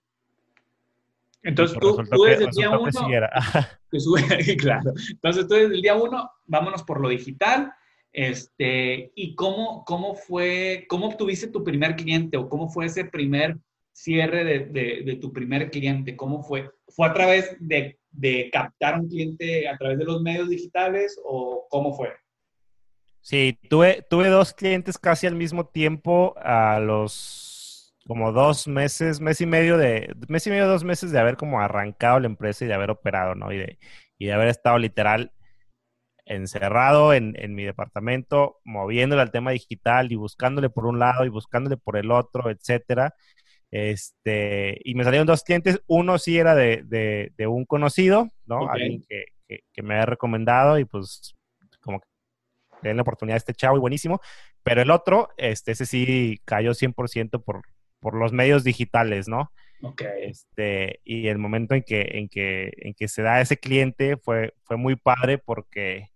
[1.44, 2.90] Entonces tú, desde el día uno,
[4.60, 4.94] claro.
[5.10, 7.74] Entonces tú desde el día uno, vámonos por lo digital,
[8.14, 13.58] este, y cómo, cómo fue, cómo obtuviste tu primer cliente o cómo fue ese primer
[13.94, 16.16] cierre de, de, tu primer cliente?
[16.16, 16.70] ¿Cómo fue?
[16.90, 21.68] ¿Fue a través de, de, captar un cliente a través de los medios digitales o
[21.70, 22.12] cómo fue?
[23.22, 29.40] Sí, tuve, tuve dos clientes casi al mismo tiempo a los como dos meses, mes
[29.40, 32.68] y medio de, mes y medio, dos meses de haber como arrancado la empresa y
[32.68, 33.52] de haber operado, ¿no?
[33.54, 33.80] Y de,
[34.18, 35.32] y de haber estado literal
[36.26, 41.30] encerrado en, en, mi departamento, moviéndole al tema digital y buscándole por un lado y
[41.30, 43.14] buscándole por el otro, etcétera.
[43.76, 45.82] Este, y me salieron dos clientes.
[45.88, 46.84] Uno sí era de,
[47.36, 48.70] de, un conocido, ¿no?
[48.70, 51.36] Alguien que, que, me había recomendado y pues
[51.82, 52.08] como que
[52.84, 54.22] den la oportunidad a este chavo y buenísimo.
[54.62, 57.64] Pero el otro, este, ese sí cayó 100% por,
[58.00, 59.52] por los medios digitales, ¿no?
[59.82, 60.04] Ok.
[60.22, 64.54] Este, y el momento en que, en que, en que se da ese cliente fue,
[64.66, 66.12] fue muy padre porque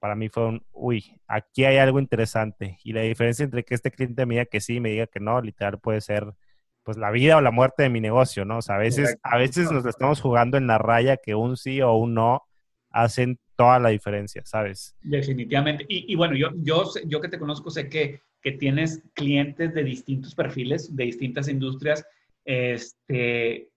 [0.00, 2.76] para mí fue un, uy, aquí hay algo interesante.
[2.84, 5.18] Y la diferencia entre que este cliente me diga que sí y me diga que
[5.18, 6.34] no, literal puede ser
[6.82, 8.58] pues la vida o la muerte de mi negocio, ¿no?
[8.58, 11.80] O sea, a veces, a veces nos estamos jugando en la raya que un sí
[11.80, 12.42] o un no
[12.90, 14.96] hacen toda la diferencia, ¿sabes?
[15.02, 15.84] Definitivamente.
[15.88, 20.34] Y, bueno, yo, yo, yo que te conozco sé que, que tienes clientes de distintos
[20.34, 22.04] perfiles, de distintas industrias.
[22.44, 23.68] Este,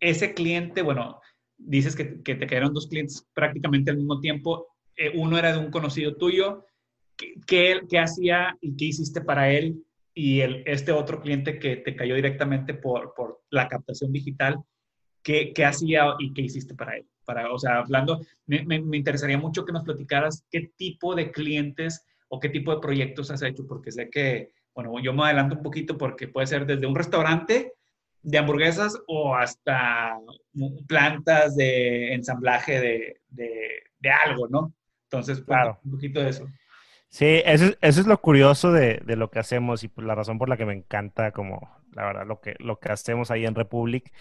[0.00, 1.20] ese cliente, bueno,
[1.56, 4.66] dices que, que te quedaron dos clientes prácticamente al mismo tiempo.
[4.96, 6.66] Eh, uno era de un conocido tuyo.
[7.16, 9.84] ¿Qué, qué, qué hacía y qué hiciste para él?
[10.18, 14.58] Y el, este otro cliente que te cayó directamente por, por la captación digital,
[15.22, 17.06] ¿qué, ¿qué, hacía y qué hiciste para él?
[17.24, 22.04] Para, o sea, hablando, me, me, interesaría mucho que nos platicaras qué tipo de clientes
[22.26, 25.62] o qué tipo de proyectos has hecho, porque sé que, bueno, yo me adelanto un
[25.62, 27.74] poquito porque puede ser desde un restaurante
[28.20, 30.18] de hamburguesas o hasta
[30.88, 33.68] plantas de ensamblaje de, de,
[34.00, 34.74] de algo, ¿no?
[35.04, 35.78] Entonces, claro.
[35.84, 36.48] un poquito de eso.
[37.10, 40.56] Sí, eso, eso es lo curioso de, lo que hacemos y la razón por la
[40.56, 41.60] que me encanta como,
[41.92, 44.12] la verdad, lo que, lo que hacemos ahí en Republic.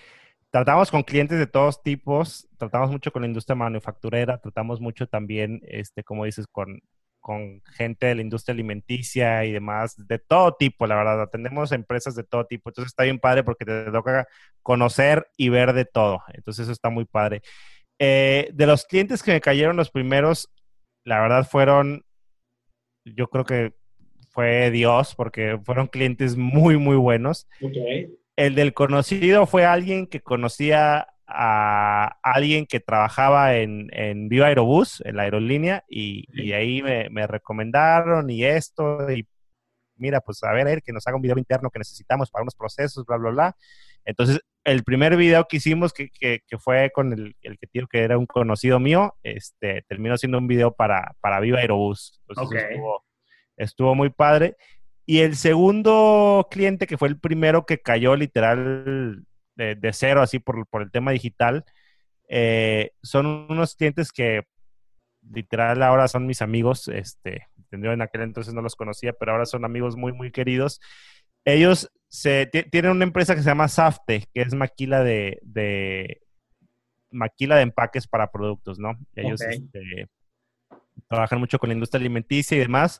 [0.51, 5.61] Tratamos con clientes de todos tipos, tratamos mucho con la industria manufacturera, tratamos mucho también,
[5.63, 6.79] este, como dices, con,
[7.19, 11.21] con gente de la industria alimenticia y demás, de todo tipo, la verdad.
[11.21, 12.69] Atendemos empresas de todo tipo.
[12.69, 14.27] Entonces está bien padre porque te toca
[14.63, 16.23] conocer y ver de todo.
[16.33, 17.41] Entonces eso está muy padre.
[17.99, 20.49] Eh, de los clientes que me cayeron los primeros,
[21.03, 22.05] la verdad fueron
[23.15, 23.73] yo creo que
[24.29, 27.47] fue Dios porque fueron clientes muy, muy buenos.
[28.35, 35.01] El del conocido fue alguien que conocía a alguien que trabajaba en, en Viva Aerobús,
[35.05, 39.27] en la aerolínea, y, y ahí me, me, recomendaron y esto, y
[39.97, 43.05] mira, pues a ver, que nos haga un video interno que necesitamos para unos procesos,
[43.05, 43.55] bla, bla, bla.
[44.07, 47.87] Entonces, el primer video que hicimos, que, que, que fue con el, el, que tío
[47.87, 52.21] que era un conocido mío, este, terminó siendo un video para, para Viva Aerobús.
[52.29, 53.03] estuvo,
[53.57, 54.55] estuvo muy padre.
[55.05, 60.65] Y el segundo cliente, que fue el primero que cayó literal de, cero, así por,
[60.67, 61.65] por, el tema digital,
[62.29, 64.43] eh, son unos clientes que
[65.33, 66.87] literal ahora son mis amigos.
[66.87, 70.79] Este, en aquel entonces no los conocía, pero ahora son amigos muy, muy queridos.
[71.47, 76.21] Ellos se, tienen una empresa que se llama Safte, que es maquila de, de
[77.09, 78.97] maquila de empaques para productos, ¿no?
[79.15, 80.09] Ellos este,
[81.07, 82.99] trabajan mucho con la industria alimenticia y demás.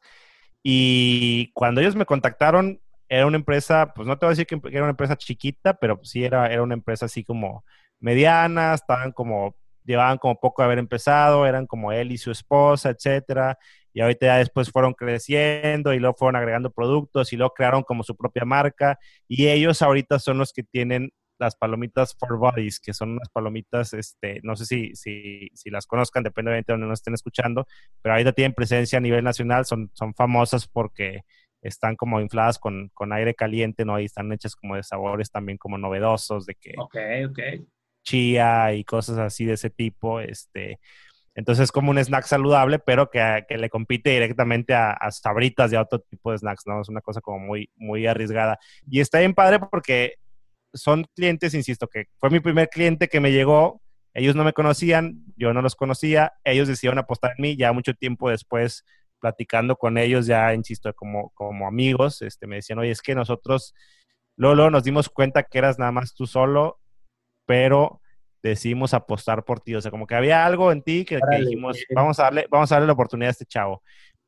[0.64, 2.80] Y cuando ellos me contactaron,
[3.10, 6.00] era una empresa, pues no te voy a decir que era una empresa chiquita, pero
[6.04, 7.66] sí era, era una empresa así como
[8.00, 12.92] mediana, estaban como, llevaban como poco de haber empezado, eran como él y su esposa,
[12.92, 13.58] etcétera
[13.98, 18.04] y ahorita ya después fueron creciendo y luego fueron agregando productos y luego crearon como
[18.04, 22.94] su propia marca y ellos ahorita son los que tienen las palomitas For Bodies, que
[22.94, 27.00] son unas palomitas, este, no sé si, si, si las conozcan, depende de donde nos
[27.00, 27.66] estén escuchando,
[28.04, 31.22] pero ahorita tienen presencia a nivel nacional, son, son famosas porque
[31.64, 34.00] están como infladas con, con aire caliente, ¿no?
[34.00, 36.76] Y están hechas como de sabores también como novedosos, de que...
[36.78, 36.98] Ok,
[37.32, 37.40] ok.
[38.04, 40.80] Chía y cosas así de ese tipo, este...
[41.38, 45.72] Entonces es como un snack saludable, pero que, que le compite directamente a, a, sabritas
[45.72, 46.82] y a otro tipo de snacks, ¿no?
[46.82, 48.58] Es una cosa como muy, muy arriesgada.
[48.90, 50.16] Y está bien padre porque
[50.74, 53.82] son clientes, insisto, que fue mi primer cliente que me llegó.
[54.16, 56.34] Ellos no me conocían, yo no los conocía.
[56.44, 57.56] Ellos decidieron apostar en mí.
[57.56, 58.84] Ya mucho tiempo después,
[59.20, 63.76] platicando con ellos, ya, insisto, como, como amigos, este, me decían, oye, es que nosotros,
[64.38, 66.80] Lolo, nos dimos cuenta que eras nada más tú solo
[67.48, 68.02] pero
[68.48, 69.76] decidimos apostar por ti.
[69.76, 72.76] O sea, como que había algo en ti que, dijimos, vamos a, darle, vamos a
[72.76, 73.84] darle la oportunidad a este chavo.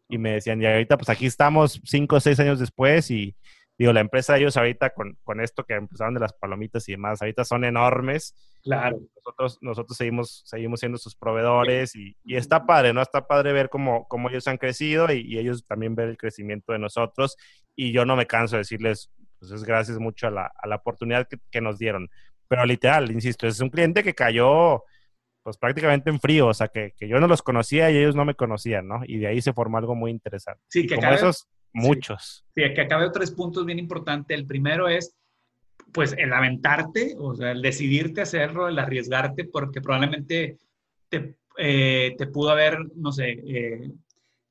[0.08, 3.36] Y me decían, y ahorita pues aquí estamos cinco o seis años después y
[3.80, 6.92] digo, la empresa de ellos ahorita con, con, esto que empezaron de las palomitas y
[6.92, 8.36] demás, ahorita son enormes.
[8.62, 9.00] Claro.
[9.16, 13.02] Nosotros, nosotros seguimos, seguimos siendo sus proveedores y, y está padre, ¿no?
[13.02, 16.74] Está padre ver cómo, cómo ellos han crecido y, y, ellos también ver el crecimiento
[16.74, 17.38] de nosotros.
[17.74, 20.76] Y yo no me canso de decirles, pues es gracias mucho a la, a la
[20.76, 22.10] oportunidad que, que, nos dieron.
[22.50, 24.84] Pero literal, insisto, es un cliente que cayó
[25.44, 28.26] pues prácticamente en frío, o sea, que, que yo no los conocía y ellos no
[28.26, 29.02] me conocían, ¿no?
[29.06, 30.62] Y de ahí se formó algo muy interesante.
[30.68, 32.46] Sí, que Como esos, muchos.
[32.56, 34.38] Sí, sí que acabe tres puntos bien importantes.
[34.38, 35.16] El primero es,
[35.94, 40.58] pues, el aventarte, o sea, el decidirte hacerlo, el arriesgarte, porque probablemente
[41.08, 43.92] te, eh, te pudo haber, no sé, eh,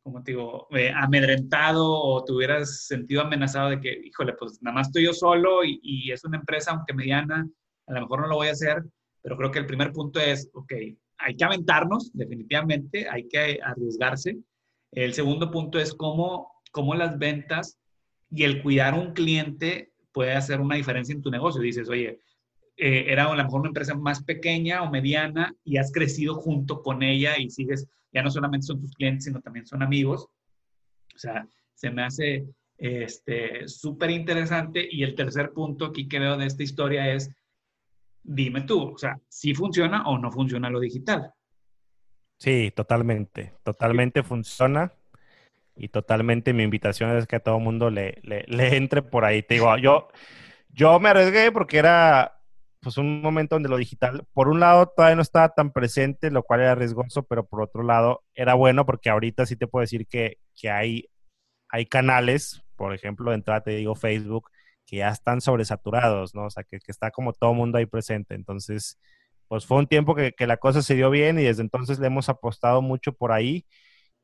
[0.02, 4.76] como te digo, eh, amedrentado o te hubieras sentido amenazado de que, híjole, pues nada
[4.76, 7.46] más estoy yo solo y, y, es una empresa, aunque mediana,
[7.88, 8.84] a lo mejor no lo voy a hacer,
[9.22, 10.72] pero creo que el primer punto es, ok,
[11.18, 14.38] hay que aventarnos, definitivamente, hay que arriesgarse.
[14.92, 17.78] El segundo punto es cómo, cómo las ventas
[18.30, 21.60] y el cuidar a un cliente puede hacer una diferencia en tu negocio.
[21.60, 22.20] Dices, oye,
[22.76, 26.82] eh, era a lo mejor una empresa más pequeña o mediana y has crecido junto
[26.82, 30.28] con ella y sigues, ya no solamente son tus clientes, sino también son amigos.
[31.14, 32.46] O sea, se me hace
[33.66, 34.88] súper este, interesante.
[34.90, 37.30] Y el tercer punto aquí que veo de esta historia es,
[38.28, 41.32] dime tú, o sea, si funciona o no funciona lo digital.
[42.38, 44.92] Sí, totalmente, totalmente funciona
[45.74, 49.42] y totalmente mi invitación es que a todo el mundo le, le, entre por ahí.
[49.42, 50.08] Te digo, yo,
[50.68, 52.40] yo me arriesgué porque era
[52.80, 56.44] pues un momento donde lo digital, por un lado, todavía no estaba tan presente, lo
[56.44, 60.06] cual era riesgoso, pero por otro lado, era bueno porque ahorita sí te puedo decir
[60.06, 61.08] que, que hay,
[61.70, 64.50] hay canales, por ejemplo, de entrada te digo Facebook,
[64.88, 66.46] que ya están sobresaturados, ¿no?
[66.46, 68.34] O sea, que, que está como todo mundo ahí presente.
[68.34, 68.98] Entonces,
[69.46, 72.06] pues fue un tiempo que, que, la cosa se dio bien y desde entonces le
[72.06, 73.66] hemos apostado mucho por ahí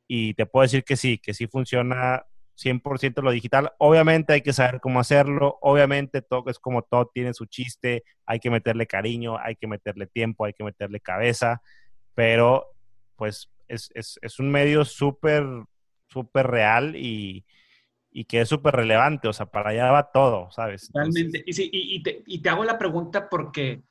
[0.07, 2.25] y te puedo decir que sí, que sí funciona
[2.55, 3.73] 100% lo digital.
[3.77, 8.39] Obviamente hay que saber cómo hacerlo, obviamente todo es como todo tiene su chiste, hay
[8.39, 11.61] que meterle cariño, hay que meterle tiempo, hay que meterle cabeza,
[12.15, 12.67] pero
[13.17, 15.45] pues es, es, es un medio súper,
[16.07, 17.45] súper real y,
[18.15, 20.87] y, que es súper relevante, o sea, para allá va todo, ¿sabes?
[20.87, 21.43] Totalmente.
[21.45, 23.81] y, sí, y, y, te, y te hago la pregunta porque,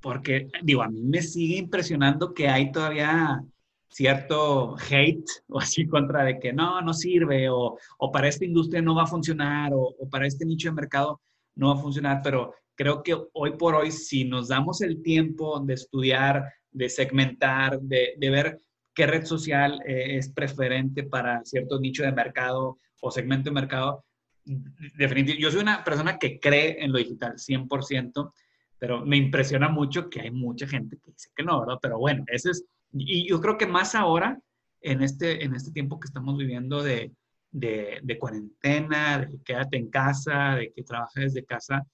[0.00, 3.42] porque, digo, a mí me sigue impresionando que hay todavía
[3.88, 8.82] cierto hate o así contra de que no, no sirve o, o para esta industria
[8.82, 11.20] no va a funcionar o, o, para este nicho de mercado
[11.54, 15.60] no va a funcionar, pero creo que hoy por hoy si nos damos el tiempo
[15.60, 18.60] de estudiar, de segmentar, de, de ver
[18.94, 24.04] qué red social eh, es preferente para cierto nicho de mercado o segmento de mercado,
[24.44, 28.32] definitivamente, yo soy una persona que cree en lo digital 100%,
[28.78, 31.78] pero me impresiona mucho que hay mucha gente que dice que no, ¿verdad?
[31.80, 32.64] Pero bueno, ese es
[32.96, 34.40] y yo creo que más ahora,
[34.80, 37.12] en este, en este tiempo que estamos viviendo de,
[37.50, 41.86] de, de cuarentena, de quédate en casa, de que trabajes desde casa,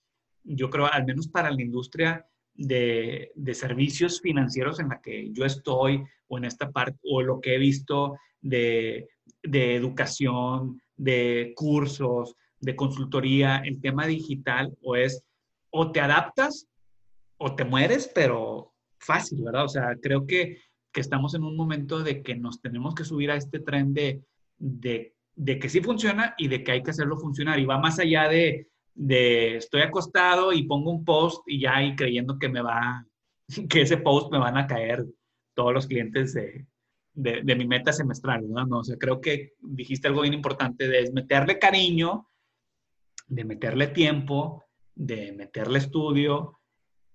[0.44, 5.44] yo creo, al menos para la industria de, de, servicios financieros en la que yo
[5.44, 9.09] estoy, o en esta parte, o lo que he visto de,
[9.42, 15.23] de educación, de cursos, de consultoría, el tema digital, o es,
[15.71, 16.67] o te adaptas
[17.39, 19.65] o te mueres, pero fácil, ¿verdad?
[19.65, 20.59] O sea, creo que
[20.93, 24.23] que estamos en un momento de que nos tenemos que subir a este tren de,
[24.59, 27.59] de, de, que sí funciona y de que hay que hacerlo funcionar.
[27.59, 31.95] Y va más allá de, de estoy acostado y pongo un post y ya y
[31.95, 33.07] creyendo que me va,
[33.69, 35.05] que ese post me van a caer
[35.55, 36.67] todos los clientes de,
[37.23, 38.65] de, mi meta semestral, ¿no?
[38.67, 38.79] ¿no?
[38.79, 42.29] O sea, creo que dijiste algo bien importante de meterle cariño,
[43.27, 46.61] de meterle tiempo, de meterle estudio,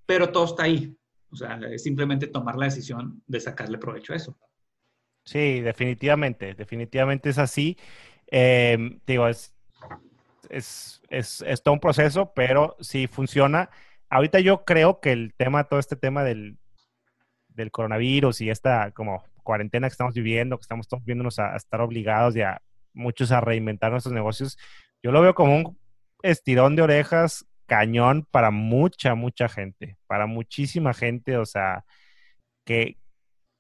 [0.05, 0.95] pero todo está ahí.
[1.31, 4.37] O sea, es simplemente tomar la decisión de sacarle provecho a eso.
[5.23, 7.77] Sí, definitivamente, definitivamente es así.
[8.27, 9.53] Eh, digo, es,
[10.49, 13.71] es, es, es, todo un proceso, pero sí funciona.
[14.09, 16.57] Ahorita yo creo que el tema, todo este tema del,
[17.49, 21.79] del coronavirus y esta como cuarentena que estamos viviendo, que estamos todos viéndonos a, estar
[21.79, 22.61] obligados y a
[22.93, 24.57] muchos a reinventar nuestros negocios,
[25.01, 25.77] yo lo veo como un
[26.23, 31.85] estirón de orejas cañón para mucha, mucha gente, para muchísima gente, o sea,
[32.65, 32.97] que,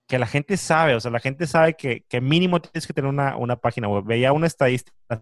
[0.07, 3.09] que la gente sabe, o sea, la gente sabe que, que mínimo tienes que tener
[3.09, 4.03] una, una, página web.
[4.05, 5.21] Veía una estadística la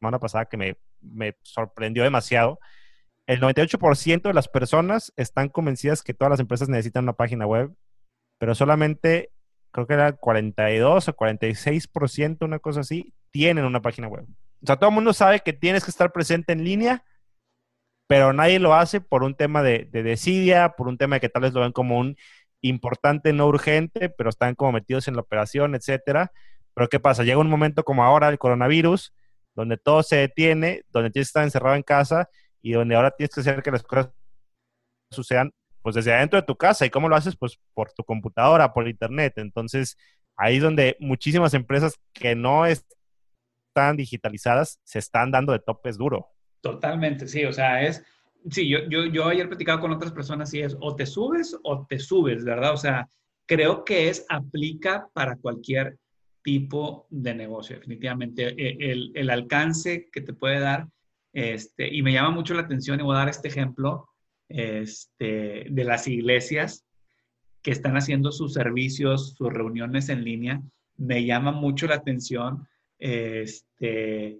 [0.00, 2.58] semana pasada que me, me sorprendió demasiado.
[3.26, 7.74] El 98% de las personas están convencidas que todas las empresas necesitan una página web,
[8.38, 9.30] pero solamente
[9.70, 14.26] creo que era 42 o 46%, una cosa así, tienen una página web.
[14.62, 17.04] O sea, todo el mundo sabe que tienes que estar presente en línea
[18.08, 21.28] pero nadie lo hace por un tema de, de desidia, por un tema de que
[21.28, 22.16] tal vez lo ven como un
[22.62, 26.32] importante, no urgente, pero están como metidos en la operación, etcétera.
[26.74, 27.22] Pero ¿qué pasa?
[27.22, 29.12] Llega un momento como ahora el coronavirus,
[29.54, 32.30] donde todo se detiene, donde tienes que estar encerrado en casa
[32.62, 34.10] y donde ahora tienes que hacer que las cosas
[35.10, 35.52] sucedan
[35.82, 36.86] pues desde adentro de tu casa.
[36.86, 37.36] ¿Y cómo lo haces?
[37.36, 39.34] Pues por tu computadora, por internet.
[39.36, 39.96] Entonces,
[40.36, 46.28] ahí es donde muchísimas empresas que no están digitalizadas se están dando de topes duro.
[46.60, 48.02] Totalmente, sí, o sea, es,
[48.50, 51.86] sí, yo, yo, yo ayer platicado con otras personas y es o te subes o
[51.86, 52.72] te subes, ¿verdad?
[52.72, 53.08] O sea,
[53.46, 55.98] creo que es, aplica para cualquier
[56.42, 58.48] tipo de negocio, definitivamente.
[58.48, 60.88] E, el, el, alcance que te puede dar,
[61.32, 64.08] este, y me llama mucho la atención, y voy a dar este ejemplo,
[64.48, 66.84] este, de las iglesias
[67.62, 70.62] que están haciendo sus servicios, sus reuniones en línea,
[70.96, 72.66] me llama mucho la atención,
[72.98, 74.38] este,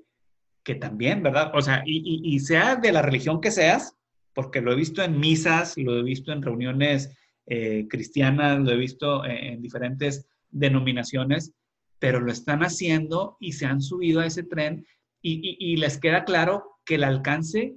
[0.63, 1.53] que también, ¿verdad?
[1.55, 3.97] O sea, y, sea de la religión que seas,
[4.35, 8.77] porque lo he visto en misas, lo he visto en reuniones eh, cristianas, lo he
[8.77, 11.53] visto en, diferentes denominaciones,
[11.99, 14.87] pero lo están haciendo y se han subido a ese tren
[15.21, 17.77] y, y, les queda claro que el alcance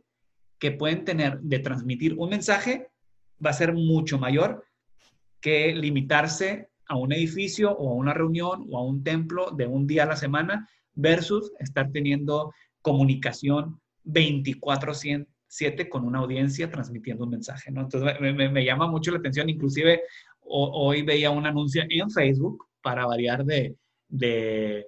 [0.61, 2.87] que pueden tener de transmitir un mensaje
[3.43, 4.63] va a ser mucho mayor
[5.41, 9.87] que limitarse a un edificio o a una reunión o a un templo de un
[9.87, 12.53] día a la semana versus estar teniendo
[12.83, 17.81] comunicación 24/7 con una audiencia transmitiendo un mensaje, ¿no?
[17.81, 20.03] Entonces me, llama mucho la atención, inclusive
[20.41, 23.75] hoy veía un anuncio en Facebook para variar de,
[24.09, 24.85] de,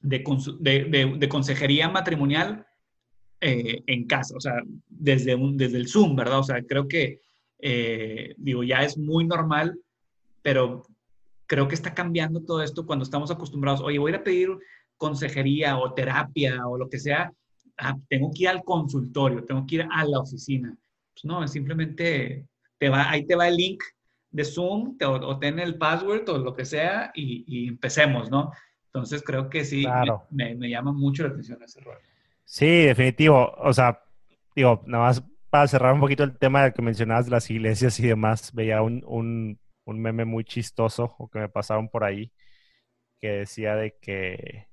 [0.00, 2.64] de, consejería matrimonial
[3.40, 4.54] eh, en casa, o sea,
[4.88, 6.40] desde, un, desde el Zoom, ¿verdad?
[6.40, 7.20] O sea, creo que,
[7.58, 9.78] eh, digo, ya es muy normal,
[10.42, 10.82] pero
[11.46, 14.50] creo que está cambiando todo esto cuando estamos acostumbrados, oye, voy a pedir
[14.96, 17.32] consejería o terapia o lo que sea,
[17.78, 20.76] ah, tengo que ir al consultorio, tengo que ir a la oficina.
[21.14, 23.82] Pues no, simplemente te va, ahí te va el link
[24.30, 28.52] de Zoom o, ten el password o lo que sea y, empecemos, ¿no?
[28.86, 29.86] Entonces creo que sí,
[30.30, 31.98] me, me, llama mucho la atención ese rol.
[32.52, 33.52] Sí, definitivo.
[33.58, 34.02] O sea,
[34.56, 38.06] digo, nada más para cerrar un poquito el tema que mencionabas de las iglesias y
[38.08, 42.32] demás, veía un, un, un meme muy chistoso o que me pasaron por ahí
[43.20, 44.68] que decía de que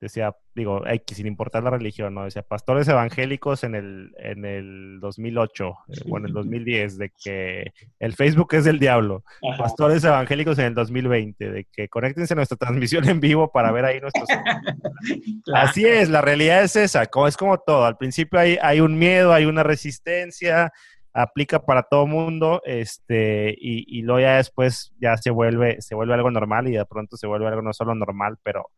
[0.00, 2.24] decía, digo, X, sin importar la religión, ¿no?
[2.24, 7.72] Decía, pastores evangélicos en el, en el 2008, eh, bueno, en el 2010, de que
[7.98, 9.24] el Facebook es del diablo.
[9.58, 13.84] Pastores evangélicos en el 2020, de que conéctense a nuestra transmisión en vivo para ver
[13.84, 14.28] ahí nuestros...
[15.54, 17.84] Así es, la realidad es esa, como, es como todo.
[17.84, 20.72] Al principio hay, hay un miedo, hay una resistencia,
[21.12, 26.14] aplica para todo mundo, este, y, y luego ya después ya se vuelve, se vuelve
[26.14, 28.70] algo normal y de pronto se vuelve algo no solo normal, pero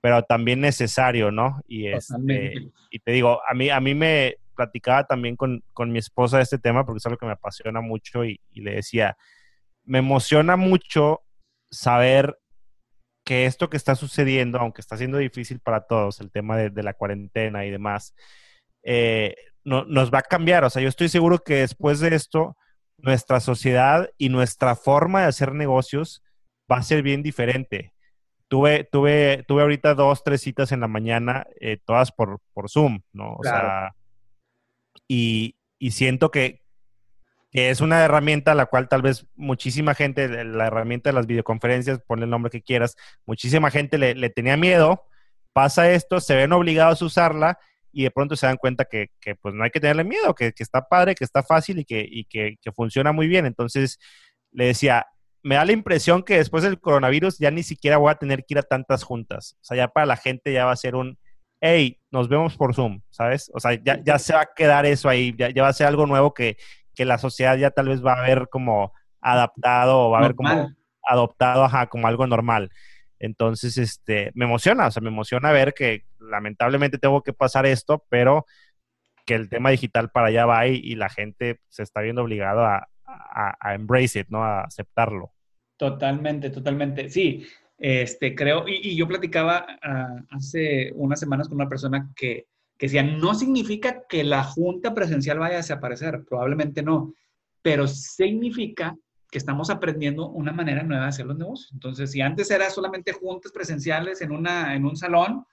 [0.00, 1.60] pero también necesario, ¿no?
[1.66, 2.54] Y, este,
[2.90, 6.44] y te digo, a mí, a mí me platicaba también con, con mi esposa de
[6.44, 9.16] este tema porque es algo que me apasiona mucho y, le decía,
[9.84, 11.20] me emociona mucho
[11.70, 12.38] saber
[13.24, 16.94] que esto que está sucediendo, aunque está siendo difícil para todos, el tema de, la
[16.94, 18.14] cuarentena y demás,
[18.82, 19.34] eh,
[19.64, 20.64] no, nos va a cambiar.
[20.64, 22.56] O sea, yo estoy seguro que después de esto,
[22.96, 26.22] nuestra sociedad y nuestra forma de hacer negocios
[26.70, 27.92] va a ser bien diferente
[28.50, 33.00] tuve, tuve, tuve ahorita dos, tres citas en la mañana, eh, todas por, por Zoom,
[33.12, 33.36] ¿no?
[33.36, 33.94] O sea,
[35.06, 36.60] y, y siento que,
[37.52, 41.28] que, es una herramienta a la cual tal vez muchísima gente, la herramienta de las
[41.28, 45.04] videoconferencias, ponle el nombre que quieras, muchísima gente le, le tenía miedo,
[45.52, 47.58] pasa esto, se ven obligados a usarla
[47.92, 50.52] y de pronto se dan cuenta que, que pues no hay que tenerle miedo, que,
[50.52, 53.46] que, está padre, que está fácil y que, y que, que funciona muy bien.
[53.46, 54.00] Entonces,
[54.50, 55.06] le decía,
[55.42, 58.54] me da la impresión que después del coronavirus ya ni siquiera voy a tener que
[58.54, 59.56] ir a tantas juntas.
[59.60, 61.18] O sea, ya para la gente ya va a ser un,
[61.60, 63.50] hey, nos vemos por Zoom, ¿sabes?
[63.54, 65.86] O sea, ya, ya se va a quedar eso ahí, ya, ya va a ser
[65.86, 66.56] algo nuevo que,
[66.94, 70.34] que, la sociedad ya tal vez va a ver como adaptado o va a ver
[70.34, 72.70] como adoptado, ajá, como algo normal.
[73.18, 78.04] Entonces, este, me emociona, o sea, me emociona ver que lamentablemente tengo que pasar esto,
[78.08, 78.46] pero
[79.26, 82.64] que el tema digital para allá va y, y la gente se está viendo obligado
[83.10, 84.42] a, a, embrace it, ¿no?
[84.42, 85.32] A aceptarlo.
[85.76, 87.08] Totalmente, totalmente.
[87.08, 87.46] Sí,
[87.78, 92.46] este, creo, y, yo platicaba ah, hace unas semanas con una persona que,
[92.76, 97.14] que decía, no significa que la junta presencial vaya a desaparecer, probablemente no,
[97.62, 98.94] pero significa
[99.30, 101.72] que estamos aprendiendo una manera nueva de hacer los negocios.
[101.72, 105.46] Entonces, si antes era solamente juntas presenciales en, una, en un salón,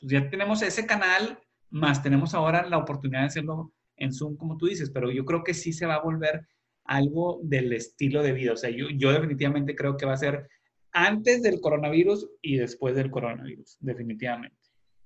[0.00, 1.38] pues ya tenemos ese canal,
[1.68, 5.44] más tenemos ahora la oportunidad de hacerlo en Zoom, como tú dices, pero yo creo
[5.44, 6.46] que sí se va a volver
[6.84, 8.52] algo del estilo de vida.
[8.52, 10.48] O sea, yo, yo definitivamente creo que va a ser
[10.92, 14.56] antes del coronavirus y después del coronavirus, definitivamente.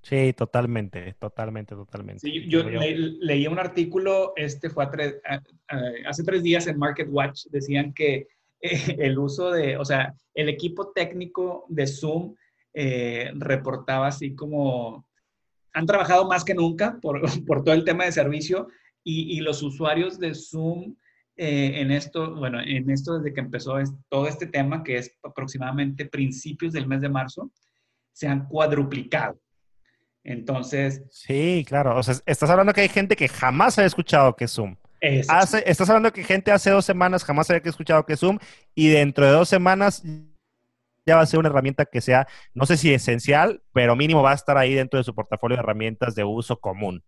[0.02, 2.20] Sí, totalmente, totalmente, totalmente.
[2.20, 4.86] Sí, yo, leí un artículo, este fue
[6.06, 8.28] hace tres días en Market Watch, decían que
[8.60, 12.34] el uso de, o sea, el equipo técnico de Zoom
[12.74, 15.06] eh, reportaba así como,
[15.72, 18.68] han trabajado más que nunca por, por todo el tema de servicio
[19.04, 20.96] y, y los usuarios de Zoom
[21.38, 23.76] eh, en esto, bueno, en esto desde que empezó
[24.08, 27.52] todo este tema, que es aproximadamente principios del mes de marzo,
[28.12, 29.38] se han cuadruplicado.
[30.24, 31.04] Entonces.
[31.10, 31.96] Sí, claro.
[31.96, 34.76] O sea, estás hablando que hay gente que jamás ha escuchado que Zoom.
[35.28, 38.38] Hace, estás hablando que gente hace dos semanas jamás había escuchado que Zoom
[38.74, 40.02] y dentro de dos semanas
[41.06, 44.32] ya va a ser una herramienta que sea, no sé si esencial, pero mínimo va
[44.32, 47.04] a estar ahí dentro de su portafolio de herramientas de uso común.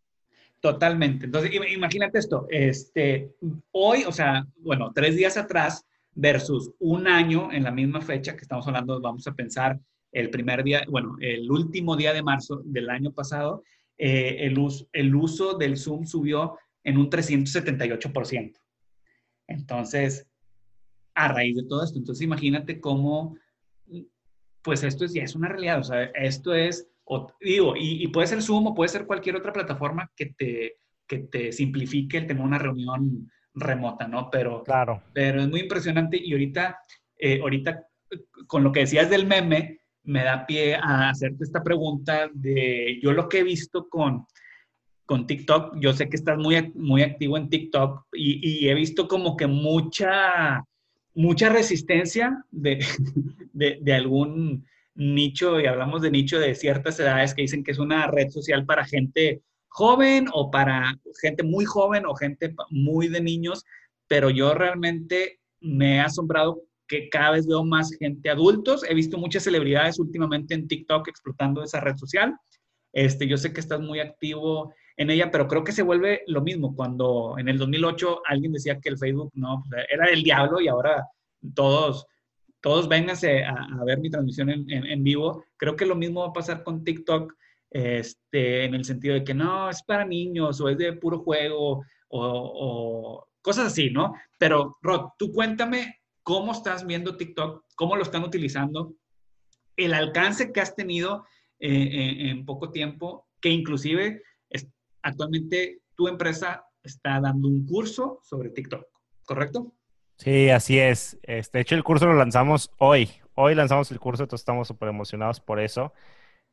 [0.61, 1.24] Totalmente.
[1.24, 3.34] Entonces, imagínate esto, este,
[3.72, 8.42] hoy, o sea, bueno, tres días atrás versus un año en la misma fecha que
[8.42, 9.80] estamos hablando, vamos a pensar
[10.12, 13.62] el primer día, bueno, el último día de marzo del año pasado,
[13.96, 18.58] eh, el, uso, el uso del Zoom subió en un 378%.
[19.46, 20.26] Entonces,
[21.14, 23.36] a raíz de todo esto, entonces imagínate cómo,
[24.62, 26.86] pues esto es, ya es una realidad, o sea, esto es
[27.40, 31.52] digo, y, puede ser Zoom o puede ser cualquier otra plataforma que te, que te
[31.52, 34.30] simplifique el tener una reunión remota, ¿no?
[34.30, 35.02] Pero, claro.
[35.12, 36.78] pero es muy impresionante y ahorita,
[37.18, 37.84] eh, ahorita
[38.46, 43.12] con lo que decías del meme, me da pie a hacerte esta pregunta de yo
[43.12, 44.26] lo que he visto con,
[45.04, 49.08] con TikTok, yo sé que estás muy, muy activo en TikTok y, y he visto
[49.08, 50.64] como que mucha,
[51.14, 52.78] mucha resistencia de,
[53.52, 54.64] de, de algún
[55.01, 58.66] nicho, y hablamos de nicho de ciertas edades que dicen que es una red social
[58.66, 63.64] para gente joven o para gente muy joven o gente muy de niños,
[64.09, 68.84] pero yo realmente me he asombrado que cada vez veo más gente adultos.
[68.86, 72.36] He visto muchas celebridades últimamente en TikTok explotando esa red social.
[72.92, 76.42] Este, yo sé que estás muy activo en ella, pero creo que se vuelve lo
[76.42, 76.74] mismo.
[76.76, 81.07] Cuando en el 2008 alguien decía que el Facebook no, era el diablo y ahora
[81.55, 82.07] todos
[82.61, 85.44] todos vénganse a, ver mi transmisión en, vivo.
[85.56, 87.34] Creo que lo mismo va a pasar con TikTok,
[87.70, 91.84] este, en el sentido de que no, es para niños o es de puro juego
[92.08, 94.14] o, cosas así, ¿no?
[94.38, 98.94] Pero, Rod, tú cuéntame cómo estás viendo TikTok, cómo lo están utilizando,
[99.76, 101.24] el alcance que has tenido
[101.58, 104.22] eh, en, poco tiempo, que inclusive
[105.02, 108.84] actualmente tu empresa está dando un curso sobre TikTok,
[109.24, 109.74] ¿correcto?
[110.21, 111.18] Sí, así es.
[111.23, 113.11] Este, de hecho, el curso lo lanzamos hoy.
[113.35, 115.95] Hoy lanzamos el curso, entonces estamos súper emocionados por eso.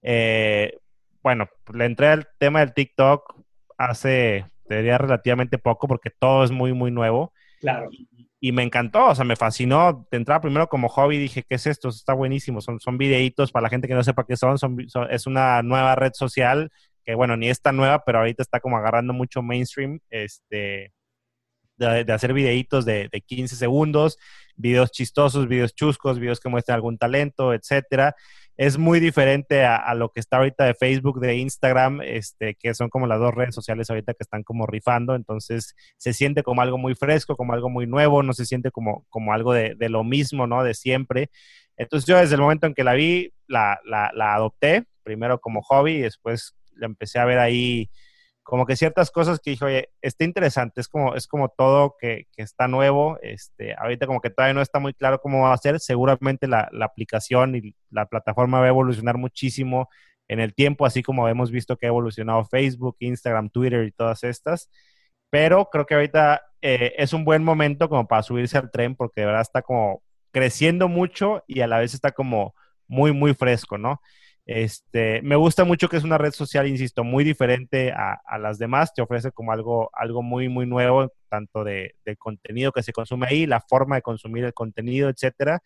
[0.01, 0.77] eh,
[1.23, 3.41] bueno, le entré al tema del TikTok
[3.77, 7.33] hace, diría, relativamente poco porque todo es muy, muy nuevo.
[7.61, 7.89] Claro
[8.51, 10.07] me encantó, o sea, me fascinó.
[10.11, 11.89] De entrada primero como hobby dije, ¿qué es esto?
[11.89, 12.61] Está buenísimo.
[12.61, 14.77] Son, son videitos para la gente que no sepa qué son, son,
[15.09, 16.71] Es una nueva red social
[17.03, 20.93] que, bueno, ni es tan nueva, pero ahorita está como agarrando mucho mainstream, este,
[21.77, 24.17] de, hacer videitos de, de 15 segundos,
[24.55, 28.15] videos chistosos, videos chuscos, videos que muestran algún talento, etcétera
[28.57, 32.89] es muy diferente a, lo que está ahorita de Facebook, de Instagram, este, que son
[32.89, 36.77] como las dos redes sociales ahorita que están como rifando, entonces se siente como algo
[36.77, 40.03] muy fresco, como algo muy nuevo, no se siente como, como algo de, de lo
[40.03, 40.63] mismo, ¿no?
[40.63, 41.29] De siempre.
[41.77, 45.61] Entonces yo desde el momento en que la vi, la, la, la adopté, primero como
[45.61, 47.89] hobby y después la empecé a ver ahí
[48.45, 52.27] como que ciertas cosas que dije, oye, está interesante, es como, es como todo que,
[52.31, 55.57] que, está nuevo, este, ahorita como que todavía no está muy claro cómo va a
[55.57, 59.89] ser, seguramente la, la, aplicación y la plataforma va a evolucionar muchísimo
[60.27, 64.23] en el tiempo, así como hemos visto que ha evolucionado Facebook, Instagram, Twitter y todas
[64.23, 64.69] estas,
[65.31, 69.21] pero creo que ahorita eh, es un buen momento como para subirse al tren porque
[69.21, 72.53] de verdad está como creciendo mucho y a la vez está como
[72.87, 74.01] muy, muy fresco, ¿no?
[74.45, 78.93] Este, me gusta mucho que es una red social, insisto, muy diferente a, las demás.
[78.93, 83.45] Te ofrece como algo, algo muy, muy nuevo, tanto de, contenido que se consume ahí,
[83.47, 85.61] la forma de consumir el contenido, etcétera.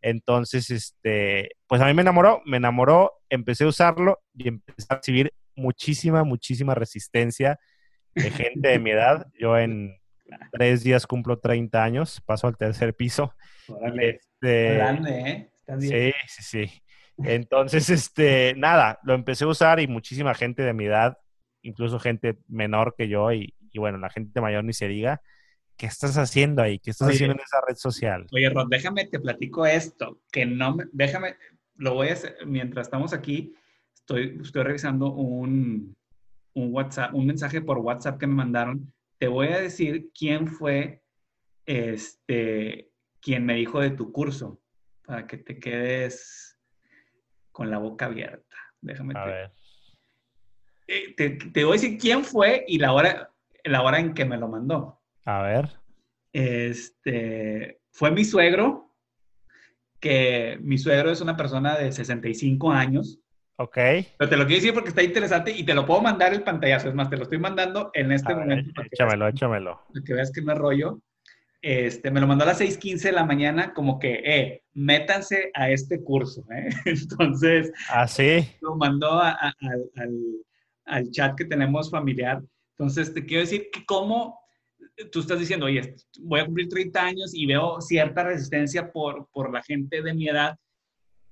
[0.00, 4.96] Entonces, este, pues a mí me enamoró, me enamoró, empecé a usarlo y empecé a
[4.96, 7.60] recibir muchísima, muchísima resistencia
[8.14, 9.26] de gente de mi edad.
[9.38, 9.96] Yo en
[10.50, 13.34] tres días cumplo 30 años, paso al tercer piso.
[14.00, 15.52] Este, grande, ¿eh?
[15.78, 16.81] Sí, sí, sí.
[17.18, 21.18] Entonces, este, nada, lo empecé a usar y muchísima gente de mi edad,
[21.62, 25.22] incluso gente menor que yo y, bueno, la gente mayor ni se diga,
[25.76, 26.78] ¿qué estás haciendo ahí?
[26.78, 28.26] ¿Qué estás haciendo en esa red social?
[28.32, 31.36] Oye, Rod, déjame, te platico esto, que no me, déjame,
[31.76, 33.54] lo voy a hacer, mientras estamos aquí,
[33.94, 35.96] estoy, estoy revisando un,
[36.54, 38.92] un WhatsApp, un mensaje por WhatsApp que me mandaron.
[39.18, 41.02] Te voy a decir quién fue,
[41.66, 42.90] este,
[43.20, 44.60] quien me dijo de tu curso,
[45.04, 46.51] para que te quedes
[47.52, 48.56] con la boca abierta.
[48.80, 49.52] Déjame a ver.
[50.86, 53.30] Eh, te, voy a decir quién fue y la hora,
[53.64, 55.00] la hora en que me lo mandó.
[55.24, 55.70] A ver.
[56.32, 58.94] Este, fue mi suegro,
[60.00, 63.20] que mi suegro es una persona de 65 años.
[63.56, 63.76] Ok.
[63.76, 66.88] Pero te lo quiero decir porque está interesante y te lo puedo mandar el pantallazo.
[66.88, 68.82] Es más, te lo estoy mandando en este momento.
[68.90, 69.82] échamelo, échamelo.
[69.92, 71.00] Para que veas que no es rollo.
[71.62, 75.70] Este, me lo mandó a las 6:15 de la mañana, como que, eh, métanse a
[75.70, 76.44] este curso.
[76.50, 76.68] ¿eh?
[76.84, 78.06] Entonces, ¿Ah,
[78.60, 79.54] lo mandó al,
[80.84, 82.42] al, chat que tenemos familiar.
[82.76, 84.40] Entonces, te quiero decir que como
[85.12, 89.52] tú estás diciendo, oye, voy a cumplir 30 años y veo cierta resistencia por, por
[89.52, 90.58] la gente de mi edad,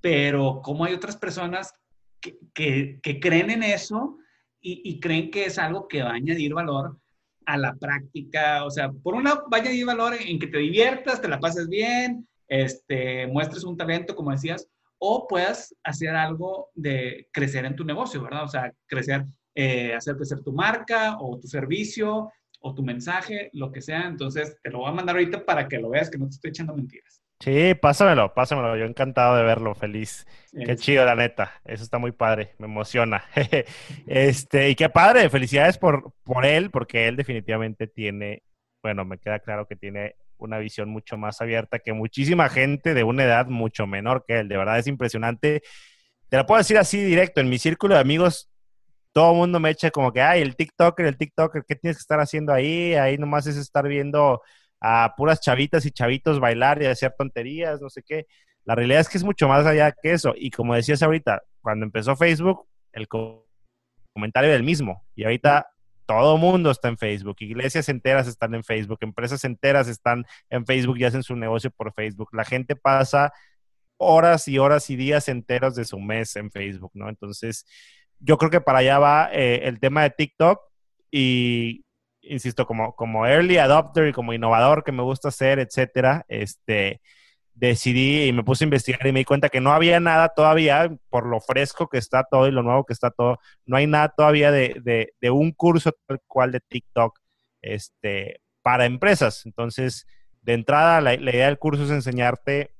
[0.00, 1.72] pero como hay otras personas
[2.20, 4.16] que, que, que creen en eso
[4.60, 7.00] y, y creen que es algo que va a añadir valor
[7.46, 11.20] a la práctica, o sea, por un lado, vaya y valor en que te diviertas,
[11.20, 14.68] te la pases bien, este, muestres un talento, como decías,
[14.98, 18.44] o puedas hacer algo de crecer en tu negocio, ¿verdad?
[18.44, 19.24] O sea, crecer,
[19.54, 22.30] eh, hacer crecer tu marca o tu servicio
[22.60, 24.06] o tu mensaje, lo que sea.
[24.06, 26.50] Entonces, te lo voy a mandar ahorita para que lo veas, que no te estoy
[26.50, 27.19] echando mentiras.
[27.40, 28.76] Sí, pásamelo, pásamelo.
[28.76, 30.26] Yo encantado de verlo, feliz.
[30.52, 31.54] Qué chido, la neta.
[31.64, 33.24] Eso está muy padre, me emociona.
[34.06, 38.42] este, y qué padre, felicidades por, por él, porque él definitivamente tiene,
[38.82, 43.04] bueno, me queda claro que tiene una visión mucho más abierta que muchísima gente de
[43.04, 44.48] una edad mucho menor que él.
[44.48, 45.62] De verdad es impresionante.
[46.28, 48.50] Te lo puedo decir así directo, en mi círculo de amigos,
[49.12, 52.02] todo el mundo me echa como que, ay, el TikToker, el TikToker, ¿qué tienes que
[52.02, 52.94] estar haciendo ahí?
[52.94, 54.42] Ahí nomás es estar viendo
[54.80, 58.26] a puras chavitas y chavitos bailar y hacer tonterías, no sé qué.
[58.64, 60.34] La realidad es que es mucho más allá que eso.
[60.36, 65.04] Y como decías ahorita, cuando empezó Facebook, el comentario era el mismo.
[65.14, 65.66] Y ahorita
[66.06, 67.36] todo mundo está en Facebook.
[67.40, 68.98] Iglesias enteras están en Facebook.
[69.02, 72.30] Empresas enteras están en Facebook y hacen su negocio por Facebook.
[72.32, 73.32] La gente pasa
[73.96, 77.08] horas y horas y días enteros de su mes en Facebook, ¿no?
[77.08, 77.66] Entonces,
[78.18, 80.60] yo creo que para allá va eh, el tema de TikTok
[81.10, 81.84] y
[82.22, 87.00] insisto, como, como early adopter y como innovador que me gusta hacer, etcétera, este,
[87.54, 90.90] decidí y me puse a investigar y me di cuenta que no había nada todavía,
[91.10, 94.08] por lo fresco que está todo y lo nuevo que está todo, no hay nada
[94.08, 94.80] todavía de,
[95.20, 97.18] de, un curso tal cual de TikTok
[97.62, 99.44] este, para empresas.
[99.44, 100.06] Entonces,
[100.42, 102.72] de entrada, la, la idea del curso es enseñarte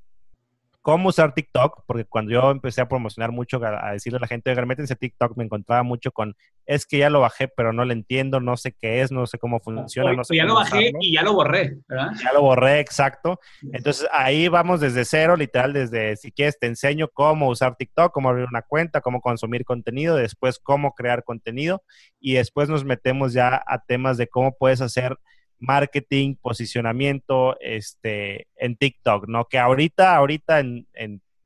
[0.83, 4.51] cómo usar TikTok, porque cuando yo empecé a promocionar mucho, a, decirle a la gente,
[4.51, 7.93] oigan, métense TikTok, me encontraba mucho con, es que ya lo bajé, pero no lo
[7.93, 10.12] entiendo, no sé qué es, no sé cómo funciona.
[10.12, 12.12] no sé ya lo bajé y ya lo borré, ¿verdad?
[12.22, 13.41] Ya lo borré, exacto.
[13.72, 18.31] Entonces ahí vamos desde cero, literal, desde, si quieres, te enseño cómo usar TikTok, cómo
[18.31, 21.83] abrir una cuenta, cómo consumir contenido, después cómo crear contenido
[22.18, 25.18] y después nos metemos ya a temas de cómo puedes hacer
[25.61, 29.45] marketing, posicionamiento este, en TikTok, ¿no?
[29.45, 30.87] Que ahorita, ahorita en,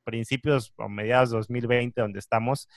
[0.04, 2.68] principios o mediados de 2020, donde estamos,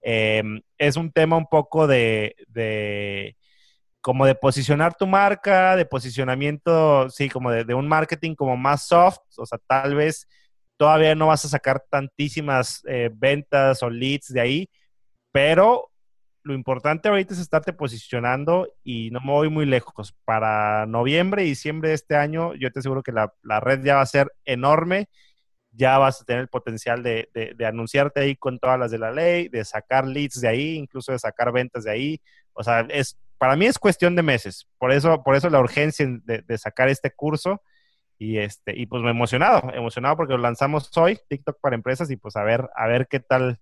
[0.00, 3.36] em, es un tema un poco de, de,
[4.00, 8.88] como de posicionar tu marca, de posicionamiento, sí, como de, de, un marketing como más
[8.88, 10.26] soft, o sea, tal vez
[10.76, 14.70] todavía no vas a sacar tantísimas eh, ventas o leads de ahí,
[15.30, 15.91] pero
[16.44, 20.14] lo importante ahorita es estarte posicionando y no me voy muy lejos.
[20.24, 24.02] Para noviembre y diciembre de este año, yo te aseguro que la, red ya va
[24.02, 25.08] a ser enorme.
[25.70, 27.28] Ya vas a tener el potencial de,
[27.66, 31.18] anunciarte ahí con todas las de la ley, de sacar leads de ahí, incluso de
[31.18, 32.20] sacar ventas de ahí.
[32.52, 34.68] O sea, es, para mí es cuestión de meses.
[34.78, 37.62] Por eso, por eso la urgencia de, de sacar este curso.
[38.18, 42.16] Y este, y pues me emocionado, emocionado porque lo lanzamos hoy, TikTok para empresas, y
[42.16, 43.58] pues a ver, a ver qué tal,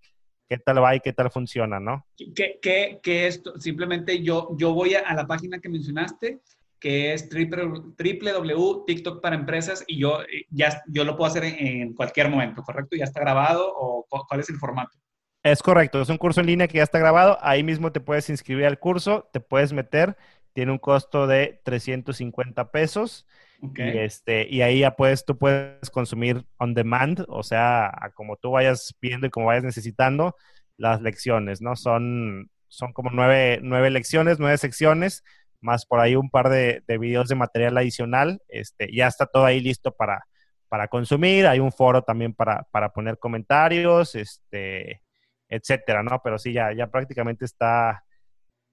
[0.51, 2.05] qué tal va y qué tal funciona, ¿no?
[2.35, 2.59] Que,
[3.01, 6.41] que, esto, simplemente yo, yo voy a, la página que mencionaste,
[6.81, 10.19] que es www.tiktok para empresas y yo,
[10.51, 12.97] ya, yo lo puedo hacer en, cualquier momento, ¿correcto?
[12.97, 14.99] ¿Ya está grabado o cuál es el formato?
[15.45, 18.29] Es correcto, es un curso en línea que ya está grabado, ahí mismo te puedes
[18.29, 20.17] inscribir al curso, te puedes meter,
[20.53, 23.25] tiene un costo de 350 pesos
[23.63, 28.53] y, este, y ahí ya puedes, tú puedes consumir on demand, o sea, como tú
[28.53, 30.37] vayas viendo y como vayas necesitando
[30.77, 31.77] las lecciones, ¿no?
[31.77, 35.25] Son, son como nueve, nueve lecciones, nueve secciones,
[35.61, 38.41] más por ahí un par de, videos de material adicional.
[38.49, 40.25] Este, ya está todo ahí listo para,
[40.69, 41.47] para consumir.
[41.47, 45.03] Hay un foro también para, para poner comentarios, este,
[45.49, 46.21] etcétera, ¿no?
[46.25, 48.05] Pero sí, ya, ya prácticamente está,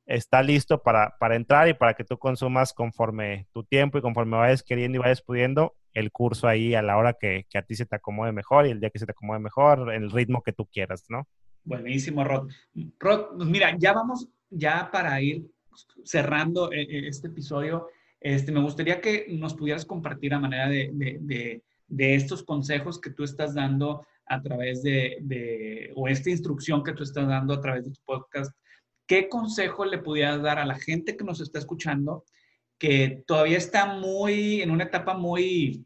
[0.08, 4.38] está listo para, para entrar y para que tú consumas conforme tu tiempo y conforme
[4.38, 7.76] vayas queriendo y vayas pudiendo el curso ahí a la hora que, que, a ti
[7.76, 10.53] se te acomode mejor y el día que se te acomode mejor, el ritmo que
[10.53, 11.28] tú quieras, ¿no?
[11.64, 12.49] Buenísimo, Rod.
[12.99, 15.45] Rod, pues mira, ya vamos, ya para ir
[16.03, 17.89] cerrando eh, eh, este episodio,
[18.22, 23.12] este, me gustaría que nos pudieras compartir a manera de, de, de, estos consejos que
[23.12, 27.86] tú estás dando a través de, o esta instrucción que tú estás dando a través
[27.86, 28.55] de tu podcast.
[29.08, 32.26] ¿Qué consejo le pudieras dar a la gente que nos está escuchando
[32.78, 35.84] que todavía está muy, en una etapa muy,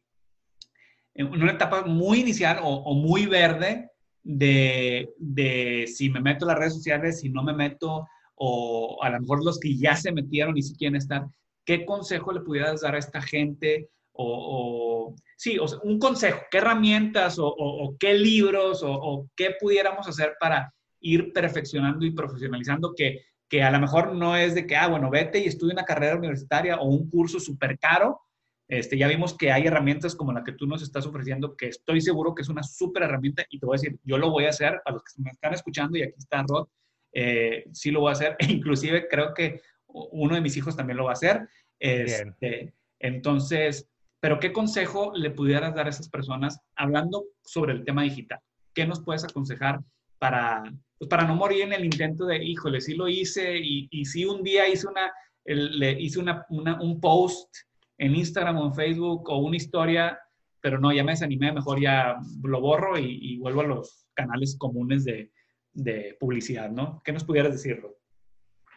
[1.14, 3.92] en una etapa muy inicial o, o muy verde
[4.24, 9.10] de, de, si me meto en las redes sociales, si no me meto, o a
[9.10, 11.28] lo mejor los que ya se metieron y si quieren estar,
[11.66, 13.90] ¿qué consejo le pudieras dar a esta gente?
[14.14, 20.74] O, sí, o un consejo, ¿qué herramientas o, qué libros o, qué pudiéramos hacer para
[21.02, 25.10] ir perfeccionando y profesionalizando que, que a lo mejor no es de que, ah, bueno,
[25.10, 28.22] vete y estudia una carrera universitaria o un curso súper caro.
[28.68, 32.00] Este, ya vimos que hay herramientas como la que tú nos estás ofreciendo, que estoy
[32.00, 34.50] seguro que es una súper herramienta y te voy a decir, yo lo voy a
[34.50, 36.68] hacer a los que me están escuchando y aquí está Rod,
[37.12, 38.38] eh, sí lo voy a hacer.
[38.48, 41.50] inclusive creo que uno de mis hijos también lo va a hacer.
[41.78, 43.90] Este, entonces,
[44.22, 48.40] pero ¿qué consejo le pudieras dar a esas personas hablando sobre el tema digital?
[48.74, 49.82] ¿Qué nos puedes aconsejar
[50.18, 50.64] para,
[51.02, 54.24] pues para no morir en el intento de, híjole, sí lo hice y, y sí
[54.24, 55.12] un día hice, una,
[55.46, 56.46] le hice una,
[56.80, 57.52] un post
[57.98, 60.20] en Instagram o en Facebook o una historia,
[60.60, 65.04] pero no, ya me desanimé, mejor ya lo borro y, vuelvo a los canales comunes
[65.04, 65.32] de,
[65.74, 67.02] de publicidad, ¿no?
[67.04, 67.98] ¿Qué nos pudieras decirlo?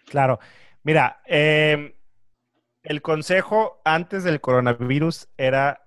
[0.06, 0.38] Claro,
[0.82, 1.92] mira, em,
[2.84, 5.86] el consejo antes del coronavirus era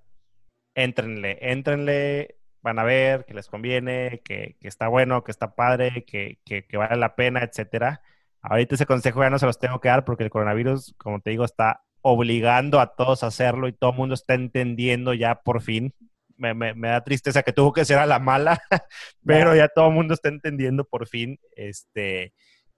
[0.76, 2.37] éntrenle, éntrenle,
[2.68, 6.98] van a ver que les conviene, que, está bueno, que está padre, que, que, vale
[6.98, 8.02] la pena, etcétera.
[8.42, 11.32] Ahorita ese consejo ya no se los tengo que dar porque el coronavirus, como te
[11.32, 15.62] digo, está obligando a todos a hacerlo y todo el mundo está entendiendo ya por
[15.62, 15.94] fin
[16.38, 18.62] me, da tristeza que tuvo que ser a la mala,
[19.26, 22.34] pero ya todo el mundo está entendiendo por fin este,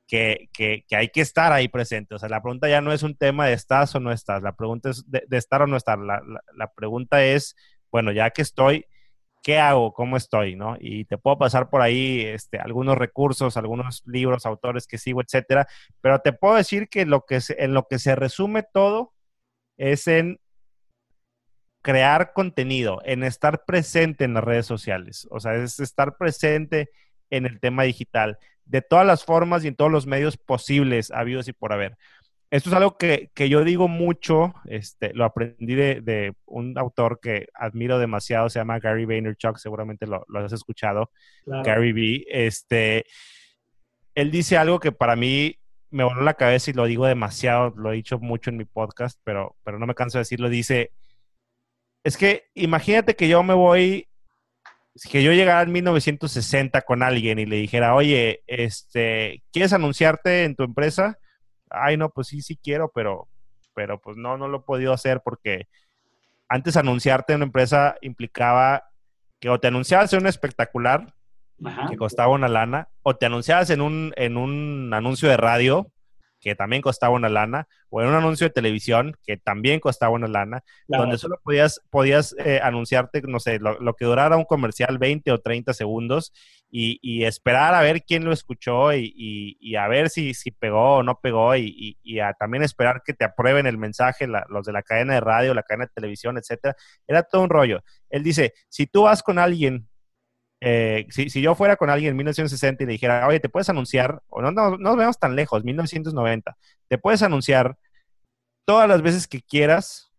[0.07, 0.49] que,
[0.91, 2.15] hay que estar ahí presente.
[2.15, 4.55] O sea, la pregunta ya no es un tema de estás o no estás, la
[4.55, 5.99] pregunta es de, estar o no estar.
[5.99, 7.55] La, pregunta es,
[7.91, 8.85] bueno, ya que estoy,
[9.49, 9.93] ¿qué hago?
[9.93, 10.55] ¿Cómo estoy?
[10.55, 10.77] ¿no?
[10.79, 15.67] Y te puedo pasar por ahí este, algunos recursos, algunos libros, autores que sigo, etcétera,
[16.01, 19.11] pero te puedo decir que, lo que en lo que se resume todo
[19.77, 20.39] es en
[21.81, 25.27] crear contenido, en estar presente en las redes sociales.
[25.31, 26.91] O sea, es estar presente
[27.31, 31.47] en el tema digital, de todas las formas y en todos los medios posibles, habidos
[31.47, 31.97] y por haber.
[32.51, 37.99] Esto es algo que, yo digo mucho, este, lo aprendí de, un autor que admiro
[37.99, 41.11] demasiado, se llama Gary Vaynerchuk, seguramente lo, has escuchado,
[41.45, 42.25] Gary V.
[42.27, 43.05] Este,
[44.15, 45.59] él dice algo que para mí
[45.91, 49.19] me voló la cabeza y lo digo demasiado, lo he dicho mucho en mi podcast,
[49.23, 50.91] pero, pero no me canso de decirlo, dice,
[52.03, 54.07] es que imagínate que yo me voy,
[55.11, 60.55] que yo llegara en 1960 con alguien y le dijera, oye, este, ¿quieres anunciarte en
[60.55, 61.19] tu empresa?
[61.69, 63.27] Ay, no, pues sí, sí quiero, pero,
[63.73, 65.67] pero pues no, no lo he podido hacer porque
[66.47, 68.89] antes anunciarte en una empresa implicaba
[69.39, 71.13] que o te anunciabas en un espectacular
[71.89, 75.91] que costaba una lana, o te anunciabas en un, en un anuncio de radio
[76.39, 80.27] que también costaba una lana, o en un anuncio de televisión, que también costaba una
[80.27, 85.31] lana, donde solo podías, podías eh, anunciarte, no sé, lo, que durara un comercial 20
[85.33, 86.31] o 30 segundos
[86.71, 91.19] y, esperar a ver quién lo escuchó y, a ver si, si pegó o no
[91.19, 91.97] pegó y,
[92.39, 95.85] también esperar que te aprueben el mensaje los de la cadena de radio, la cadena
[95.85, 96.75] de televisión, etcétera.
[97.07, 97.81] Era todo un rollo.
[98.09, 99.89] Él dice, si tú vas con alguien
[100.61, 104.21] eh, si, yo fuera con alguien en 1960 y le dijera, oye, te puedes anunciar,
[104.27, 106.57] o no, no, nos vemos tan lejos, 1990,
[106.87, 107.77] te puedes anunciar
[108.65, 110.11] todas las veces que quieras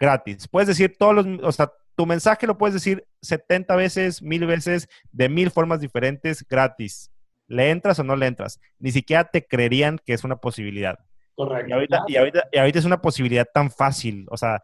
[0.00, 0.48] gratis.
[0.48, 4.88] Puedes decir todos los, o sea, tu mensaje lo puedes decir 70 veces, mil veces,
[5.10, 7.10] de mil formas diferentes, gratis.
[7.46, 8.60] ¿Le entras o no le entras?
[8.78, 10.98] Ni siquiera te creerían que es una posibilidad.
[11.34, 11.68] Correcto.
[11.68, 14.26] Y ahorita, y ahorita, y ahorita es una posibilidad tan fácil.
[14.30, 14.62] O sea,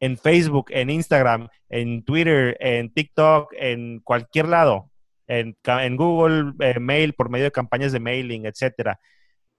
[0.00, 4.90] en Facebook, en Instagram, en Twitter, en TikTok, en cualquier lado,
[5.26, 8.98] en, Google eh, Mail por medio de campañas de mailing, etcétera.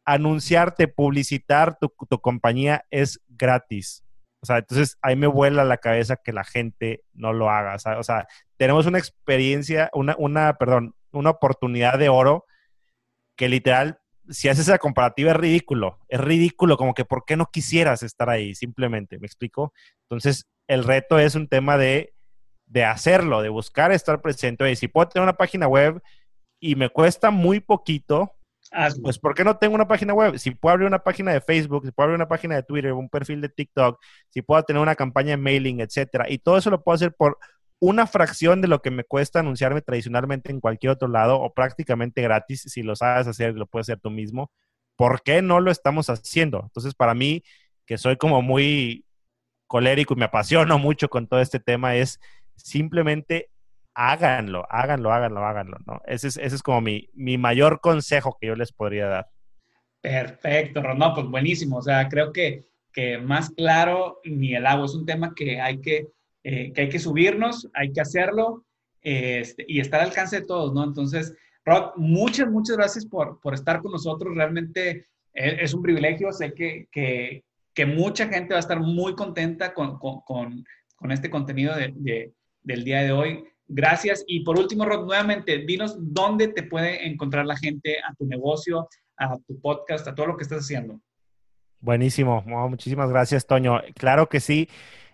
[0.05, 1.89] Anunciarte, publicitar tu,
[2.19, 4.03] compañía es gratis.
[4.41, 7.75] O sea, entonces ahí me vuela la cabeza que la gente no lo haga.
[7.97, 8.27] O sea,
[8.57, 12.45] tenemos una experiencia, una, una, perdón, una oportunidad de oro
[13.35, 17.49] que literal si haces esa comparativa es ridículo, es ridículo, como que ¿por qué no
[17.51, 18.53] quisieras estar ahí?
[18.55, 19.73] Simplemente, ¿me explico?
[20.03, 22.13] Entonces, el reto es un tema de,
[22.67, 24.63] de hacerlo, de buscar estar presente.
[24.63, 26.01] Oye, si puedo tener una página web
[26.59, 28.31] y me cuesta muy poquito,
[29.01, 30.37] pues ¿por qué no tengo una página web?
[30.37, 33.09] Si puedo abrir una página de Facebook, si puedo abrir una página de Twitter, un
[33.09, 33.99] perfil de TikTok,
[34.29, 37.37] si puedo tener una campaña de mailing, etcétera, y todo eso lo puedo hacer por
[37.79, 42.21] una fracción de lo que me cuesta anunciarme tradicionalmente en cualquier otro lado o prácticamente
[42.21, 44.51] gratis si lo sabes hacer, lo puedes hacer tú mismo.
[44.97, 46.61] ¿Por qué no lo estamos haciendo?
[46.63, 47.43] Entonces, para mí,
[47.85, 49.05] que soy como muy
[49.67, 52.19] colérico y me apasiono mucho con todo este tema, es
[52.55, 53.49] simplemente
[53.93, 56.01] háganlo, háganlo, háganlo, háganlo, ¿no?
[56.05, 59.27] Ese es, ese es como mi, mi mayor consejo que yo les podría dar.
[60.01, 60.99] Perfecto, Ron.
[61.13, 61.77] pues buenísimo.
[61.77, 64.85] O sea, creo que, que más claro ni el agua.
[64.85, 66.07] Es un tema que hay que
[66.43, 68.65] eh, que hay que subirnos, hay que hacerlo
[69.01, 70.85] este, y estar al alcance de todos, ¿no?
[70.85, 71.35] Entonces,
[71.65, 74.33] Rod, muchas, muchas gracias por, por estar con nosotros.
[74.35, 76.31] Realmente e, es, un privilegio.
[76.31, 81.29] Sé que, que, que, mucha gente va a estar muy contenta con, con, con este
[81.29, 82.33] contenido de,
[82.63, 83.43] del día de hoy.
[83.69, 84.23] Gracias.
[84.27, 88.89] Y por último, Rod, nuevamente, dinos dónde te puede encontrar la gente a tu negocio,
[89.15, 90.99] a tu podcast, a todo lo que estás haciendo.
[91.79, 92.41] Buenísimo.
[92.41, 93.79] muchísimas gracias, Toño.
[93.93, 94.67] Claro que sí.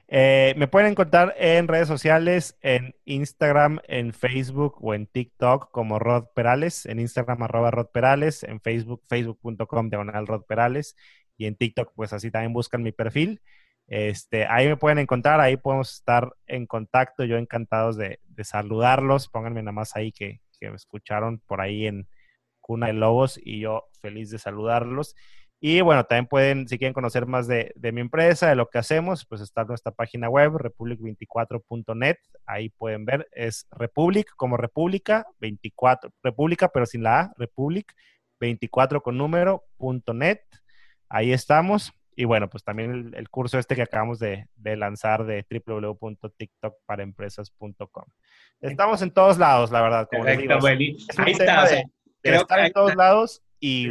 [0.07, 5.99] Eh, me pueden encontrar en redes sociales, en Instagram, en Facebook o en TikTok como
[5.99, 10.95] Rod Perales, en Instagram arroba Rod Perales, en Facebook, facebook.com diagonal Rod Perales
[11.37, 13.41] y en TikTok pues así también buscan mi perfil.
[13.87, 19.61] Este, ahí me pueden encontrar, ahí podemos estar en contacto, yo encantados de, saludarlos, pónganme
[19.61, 22.07] nada más ahí que, me escucharon por ahí en
[22.59, 25.15] Cuna de Lobos y yo feliz de saludarlos.
[25.59, 29.25] Y bueno, también pueden, si quieren conocer más de, mi empresa, de lo que hacemos,
[29.25, 32.17] pues está nuestra página web, republic24.net.
[32.45, 37.93] Ahí pueden ver, es Republic como República, 24, República, pero sin la A, Republic,
[38.39, 40.41] 24 con número, punto net.
[41.09, 41.93] Ahí estamos.
[42.15, 48.05] Y bueno, pues también el, curso este que acabamos de, lanzar de www.tiktokparaempresas.com.
[48.61, 50.07] Estamos en todos lados, la verdad.
[50.09, 50.47] Como Ahí
[51.31, 51.65] está.
[52.23, 53.89] estar en todos lados y,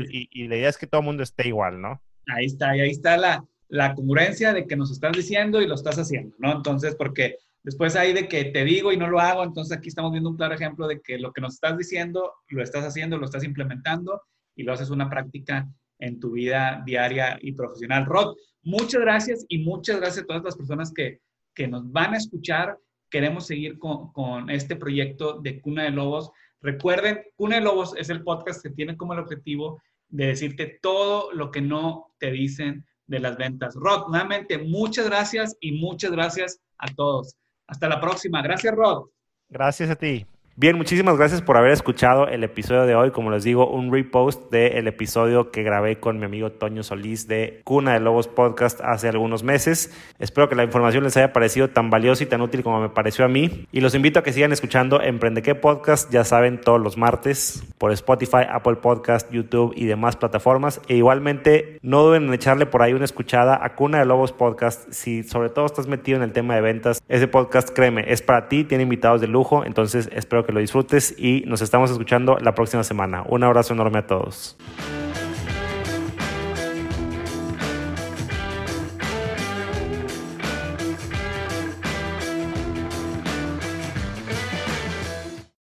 [0.48, 2.02] la idea es que todo el mundo esté igual, ¿no?
[2.34, 5.74] Ahí está, y ahí está la, la congruencia de que nos estás diciendo y lo
[5.74, 6.52] estás haciendo, ¿no?
[6.52, 10.12] Entonces, porque después hay de que te digo y no lo hago, entonces aquí estamos
[10.12, 13.26] viendo un claro ejemplo de que lo que nos estás diciendo, lo estás haciendo, lo
[13.26, 14.22] estás implementando
[14.56, 15.68] y lo haces una práctica
[15.98, 18.06] en tu vida diaria y profesional.
[18.06, 21.20] Rod, muchas gracias y muchas gracias a todas las personas que,
[21.54, 22.78] que nos van a escuchar.
[23.10, 26.30] Queremos seguir con, con este proyecto de Cuna de Lobos.
[26.60, 31.50] Recuerden, Cune Lobos es el podcast que tiene como el objetivo de decirte todo lo
[31.50, 33.74] que no te dicen de las ventas.
[33.74, 37.36] Rod, nuevamente, muchas gracias y muchas gracias a todos.
[37.66, 38.42] Hasta la próxima.
[38.42, 39.08] Gracias, Rod.
[39.48, 40.26] Gracias a ti.
[40.56, 43.10] Bien, muchísimas gracias por haber escuchado el episodio de hoy.
[43.10, 47.60] Como les digo, un repost del episodio que grabé con mi amigo Toño Solís de
[47.64, 49.92] Cuna de Lobos Podcast hace algunos meses.
[50.20, 53.24] Espero que la información les haya parecido tan valiosa y tan útil como me pareció
[53.24, 53.66] a mí.
[53.72, 57.64] Y los invito a que sigan escuchando Emprende qué Podcast, ya saben, todos los martes
[57.76, 60.80] por Spotify, Apple Podcast, YouTube y demás plataformas.
[60.86, 64.88] E igualmente, no duden en echarle por ahí una escuchada a Cuna de Lobos Podcast.
[64.92, 68.48] Si sobre todo estás metido en el tema de ventas, ese podcast, créeme, es para
[68.48, 69.64] ti, tiene invitados de lujo.
[69.64, 70.08] Entonces,
[70.44, 73.24] que lo disfrutes y nos estamos escuchando la próxima semana.
[73.28, 74.56] Un abrazo enorme a todos.